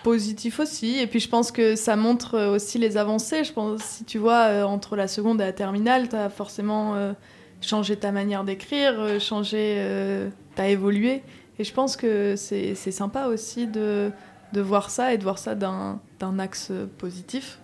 positif 0.02 0.60
aussi. 0.60 0.98
Et 0.98 1.06
puis 1.06 1.20
je 1.20 1.28
pense 1.28 1.52
que 1.52 1.76
ça 1.76 1.94
montre 1.96 2.38
aussi 2.54 2.78
les 2.78 2.96
avancées. 2.96 3.44
Je 3.44 3.52
pense 3.52 3.82
si 3.82 4.04
tu 4.04 4.16
vois 4.16 4.64
entre 4.64 4.96
la 4.96 5.08
seconde 5.08 5.42
et 5.42 5.44
la 5.44 5.52
terminale, 5.52 6.08
tu 6.08 6.16
as 6.16 6.30
forcément 6.30 7.14
changé 7.60 7.96
ta 7.96 8.10
manière 8.10 8.44
d'écrire, 8.44 9.20
changé, 9.20 10.30
tu 10.56 10.62
as 10.62 10.68
évolué. 10.70 11.22
Et 11.58 11.64
je 11.64 11.74
pense 11.74 11.98
que 11.98 12.34
c'est 12.34 12.74
sympa 12.74 13.26
aussi 13.26 13.66
de, 13.66 14.10
de, 14.54 14.60
voir 14.62 14.88
ça 14.88 15.12
et 15.12 15.18
de 15.18 15.22
voir 15.22 15.38
ça 15.38 15.54
d'un 15.54 16.00
axe 16.38 16.72
positif, 16.96 17.58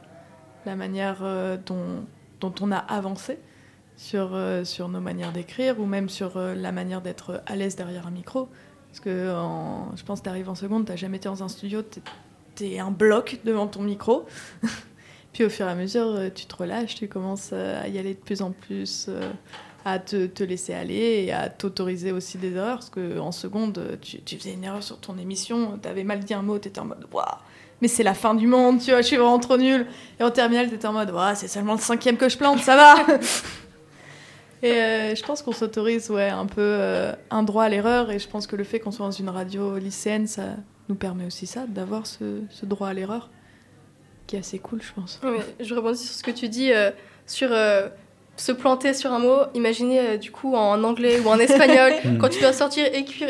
la 0.66 0.76
manière 0.76 1.18
euh, 1.22 1.56
dont, 1.64 2.54
on 2.60 2.72
a 2.72 2.76
avancé 2.76 3.38
sur, 3.96 4.34
euh, 4.34 4.64
sur 4.64 4.88
nos 4.88 5.00
manières 5.00 5.32
d'écrire 5.32 5.80
ou 5.80 5.86
même 5.86 6.08
sur 6.08 6.36
euh, 6.36 6.54
la 6.54 6.72
manière 6.72 7.00
d'être 7.00 7.42
à 7.46 7.56
l'aise 7.56 7.76
derrière 7.76 8.06
un 8.06 8.10
micro. 8.10 8.48
Parce 8.88 9.00
que 9.00 9.34
je 9.94 10.02
pense 10.04 10.20
que 10.20 10.24
tu 10.24 10.30
arrives 10.30 10.48
en 10.48 10.54
seconde, 10.54 10.86
tu 10.86 10.96
jamais 10.96 11.18
été 11.18 11.28
dans 11.28 11.42
un 11.42 11.48
studio, 11.48 11.82
tu 12.54 12.64
es, 12.64 12.78
un 12.78 12.90
bloc 12.90 13.40
devant 13.44 13.66
ton 13.66 13.82
micro. 13.82 14.24
Puis 15.34 15.44
au 15.44 15.50
fur 15.50 15.66
et 15.66 15.70
à 15.70 15.74
mesure, 15.74 16.18
tu 16.34 16.46
te 16.46 16.56
relâches, 16.56 16.94
tu 16.94 17.06
commences 17.06 17.52
à 17.52 17.88
y 17.88 17.98
aller 17.98 18.14
de 18.14 18.18
plus 18.18 18.40
en 18.40 18.52
plus 18.52 19.10
à 19.84 19.98
te, 19.98 20.24
te, 20.24 20.42
laisser 20.42 20.72
aller 20.72 21.24
et 21.26 21.32
à 21.32 21.50
t'autoriser 21.50 22.10
aussi 22.10 22.38
des 22.38 22.54
erreurs. 22.54 22.78
Parce 22.78 22.88
qu'en 22.88 23.32
seconde, 23.32 23.98
tu, 24.00 24.22
tu, 24.22 24.38
faisais 24.38 24.54
une 24.54 24.64
erreur 24.64 24.82
sur 24.82 24.98
ton 24.98 25.18
émission, 25.18 25.78
tu 25.78 25.88
avais 25.90 26.04
mal 26.04 26.20
dit 26.20 26.32
un 26.32 26.40
mot, 26.40 26.58
tu 26.58 26.68
étais 26.68 26.80
en 26.80 26.86
mode 26.86 27.06
Waouh, 27.12 27.26
mais 27.80 27.88
c'est 27.88 28.02
la 28.02 28.14
fin 28.14 28.34
du 28.34 28.46
monde, 28.46 28.80
tu 28.80 28.90
vois, 28.90 29.02
je 29.02 29.06
suis 29.06 29.16
vraiment 29.16 29.38
trop 29.38 29.56
nulle. 29.56 29.86
Et 30.18 30.22
en 30.22 30.30
terminale, 30.30 30.68
tu 30.68 30.74
étais 30.74 30.86
en 30.86 30.92
mode 30.92 31.10
Waouh, 31.10 31.34
c'est 31.34 31.48
seulement 31.48 31.74
le 31.74 31.80
cinquième 31.80 32.16
que 32.16 32.28
je 32.28 32.36
plante, 32.36 32.60
ça 32.60 32.76
va 32.76 32.94
Et 34.62 34.72
euh, 34.72 35.14
je 35.14 35.22
pense 35.22 35.42
qu'on 35.42 35.52
s'autorise 35.52 36.10
ouais, 36.10 36.30
un 36.30 36.46
peu 36.46 36.62
euh, 36.62 37.12
un 37.30 37.42
droit 37.42 37.64
à 37.64 37.68
l'erreur. 37.68 38.10
Et 38.10 38.18
je 38.18 38.26
pense 38.26 38.46
que 38.46 38.56
le 38.56 38.64
fait 38.64 38.80
qu'on 38.80 38.90
soit 38.90 39.04
dans 39.04 39.12
une 39.12 39.28
radio 39.28 39.76
lycéenne, 39.76 40.26
ça 40.26 40.56
nous 40.88 40.94
permet 40.94 41.26
aussi 41.26 41.46
ça, 41.46 41.66
d'avoir 41.68 42.06
ce, 42.06 42.40
ce, 42.48 42.64
droit 42.64 42.88
à 42.88 42.94
l'erreur, 42.94 43.28
qui 44.26 44.36
est 44.36 44.38
assez 44.38 44.58
cool, 44.58 44.80
je 44.82 44.92
pense. 44.94 45.20
Oui, 45.22 45.38
je 45.60 45.74
rebondis 45.74 46.02
sur 46.02 46.14
ce 46.14 46.22
que 46.22 46.30
tu 46.30 46.48
dis 46.48 46.72
euh, 46.72 46.90
sur 47.26 47.50
se 48.36 48.52
planter 48.52 48.94
sur 48.94 49.12
un 49.12 49.18
mot, 49.18 49.38
imaginez 49.54 50.00
euh, 50.00 50.16
du 50.16 50.30
coup 50.30 50.54
en 50.54 50.82
anglais 50.84 51.20
ou 51.24 51.28
en 51.28 51.38
espagnol, 51.38 51.92
quand 52.20 52.28
tu 52.28 52.40
dois 52.40 52.52
sortir 52.52 52.86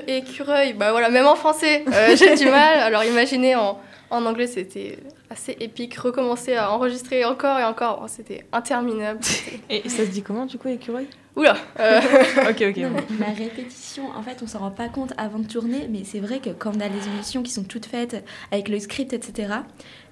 écureuil, 0.06 0.72
bah 0.72 0.90
voilà, 0.90 1.10
même 1.10 1.26
en 1.26 1.36
français, 1.36 1.84
euh, 1.92 2.16
j'ai 2.16 2.34
du 2.34 2.46
mal. 2.46 2.78
Alors 2.80 3.04
imaginez 3.04 3.54
en, 3.54 3.78
en 4.10 4.24
anglais, 4.24 4.46
c'était 4.46 4.98
assez 5.30 5.56
épique. 5.60 5.94
Recommencer 5.96 6.54
à 6.54 6.70
enregistrer 6.70 7.24
encore 7.24 7.58
et 7.58 7.64
encore, 7.64 8.00
oh, 8.04 8.06
c'était 8.08 8.44
interminable. 8.52 9.20
Et 9.70 9.88
ça 9.88 10.04
se 10.04 10.10
dit 10.10 10.22
comment 10.22 10.46
du 10.46 10.58
coup, 10.58 10.68
écureuil? 10.68 11.06
Oula 11.36 11.54
euh... 11.80 12.00
Ok, 12.48 12.64
ok. 12.70 12.76
ma 13.18 13.26
répétition, 13.26 14.04
en 14.16 14.22
fait, 14.22 14.38
on 14.42 14.46
s'en 14.46 14.60
rend 14.60 14.70
pas 14.70 14.88
compte 14.88 15.12
avant 15.18 15.38
de 15.38 15.46
tourner, 15.46 15.86
mais 15.90 16.02
c'est 16.04 16.20
vrai 16.20 16.38
que 16.38 16.48
quand 16.48 16.72
on 16.74 16.80
a 16.80 16.88
les 16.88 17.08
émissions 17.08 17.42
qui 17.42 17.52
sont 17.52 17.64
toutes 17.64 17.84
faites 17.84 18.24
avec 18.50 18.68
le 18.68 18.78
script, 18.78 19.12
etc., 19.12 19.52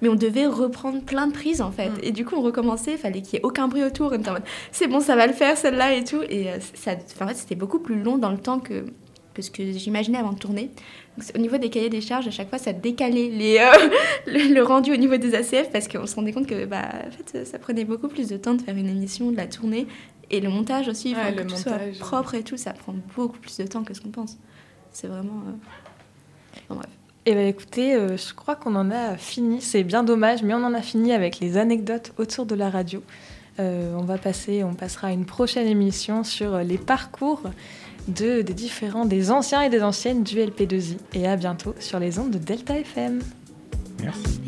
mais 0.03 0.11
on 0.11 0.17
devait 0.17 0.47
reprendre 0.47 1.03
plein 1.03 1.27
de 1.27 1.33
prises 1.33 1.63
en 1.63 1.71
fait. 1.71 1.89
Mm. 1.89 1.99
Et 2.03 2.13
du 2.13 2.27
coup, 2.27 2.37
on 2.37 2.43
recommençait, 2.43 2.93
il 2.93 2.99
fallait 2.99 3.23
qu'il 3.23 3.35
y 3.35 3.37
ait 3.37 3.45
aucun 3.45 3.69
bruit 3.69 3.85
autour. 3.85 4.13
On 4.13 4.17
était 4.17 4.29
en 4.29 4.35
mode, 4.35 4.43
c'est 4.71 4.87
bon, 4.87 5.01
ça 5.01 5.17
va 5.17 5.27
le 5.27 5.33
faire 5.33 5.57
celle-là 5.57 5.95
et 5.95 6.05
tout. 6.05 6.21
Et 6.29 6.51
euh, 6.51 6.59
ça, 6.75 6.93
en 6.93 7.29
fait, 7.29 7.35
c'était 7.35 7.55
beaucoup 7.55 7.79
plus 7.79 8.03
long 8.03 8.19
dans 8.19 8.31
le 8.31 8.39
temps 8.39 8.61
que, 8.61 8.85
que 9.35 9.43
ce 9.43 9.51
que 9.51 9.73
j'imaginais 9.73 10.19
avant 10.19 10.33
de 10.33 10.39
tourner. 10.39 10.71
au 11.35 11.39
niveau 11.39 11.59
des 11.59 11.69
cahiers 11.69 11.91
des 11.91 12.01
charges, 12.01 12.29
à 12.29 12.31
chaque 12.31 12.49
fois, 12.49 12.59
ça 12.59 12.73
décalait 12.73 13.29
les, 13.29 13.59
euh, 13.59 13.89
le, 14.55 14.63
rendu 14.63 14.93
au 14.93 14.97
niveau 14.97 15.17
des 15.17 15.35
ACF 15.35 15.71
parce 15.71 15.89
qu'on 15.89 16.07
se 16.07 16.15
rendait 16.15 16.33
compte 16.33 16.47
que 16.47 16.65
bah, 16.65 16.89
en 17.07 17.11
fait, 17.11 17.45
ça 17.45 17.59
prenait 17.59 17.85
beaucoup 17.85 18.09
plus 18.09 18.29
de 18.29 18.37
temps 18.37 18.55
de 18.55 18.63
faire 18.63 18.77
une 18.77 18.89
émission, 18.89 19.31
de 19.31 19.37
la 19.37 19.47
tourner. 19.47 19.87
Et 20.31 20.41
le 20.41 20.49
montage 20.49 20.89
aussi, 20.89 21.11
il 21.11 21.17
faut 21.17 21.37
que 21.37 21.43
tout 21.43 21.57
soit 21.57 21.79
propre 21.99 22.35
et 22.35 22.43
tout, 22.43 22.57
ça 22.57 22.73
prend 22.73 22.95
beaucoup 23.17 23.39
plus 23.39 23.57
de 23.59 23.67
temps 23.67 23.85
que 23.85 23.95
ce 23.95 24.01
qu'on 24.01 24.11
pense. 24.11 24.39
C'est 24.91 25.09
vraiment. 25.09 25.43
Euh, 26.71 26.75
bref. 26.75 26.87
Eh 27.27 27.33
bien 27.33 27.47
écoutez, 27.47 27.95
euh, 27.95 28.17
je 28.17 28.35
crois 28.35 28.55
qu'on 28.55 28.75
en 28.75 28.91
a 28.91 29.17
fini. 29.17 29.61
C'est 29.61 29.83
bien 29.83 30.05
dommage, 30.05 30.43
mais 30.43 30.55
on 30.55 30.65
en 30.65 30.75
a 30.75 30.83
fini 30.83 31.13
avec 31.13 31.41
les 31.41 31.57
anecdotes 31.57 32.13
autour 32.19 32.47
de 32.47 32.55
la 32.55 32.71
radio. 32.71 33.03
Euh, 33.61 33.95
on 33.97 34.05
va 34.05 34.19
passer, 34.19 34.65
on 34.65 34.75
passera 34.75 35.09
à 35.09 35.13
une 35.13 35.25
prochaine 35.25 35.67
émission 35.67 36.25
sur 36.25 36.59
les 36.59 36.79
parcours 36.79 37.43
de, 38.09 38.43
des 38.43 38.55
différents, 38.55 39.05
des 39.05 39.31
anciens 39.31 39.63
et 39.63 39.71
des 39.71 39.83
anciennes 39.83 40.23
du 40.23 40.37
LP2I. 40.37 40.99
Et 41.15 41.27
à 41.27 41.37
bientôt 41.37 41.75
sur 41.79 41.99
les 41.99 42.19
ondes 42.19 42.31
de 42.31 42.39
Delta 42.39 42.79
FM. 42.79 43.21
Merci. 44.03 44.41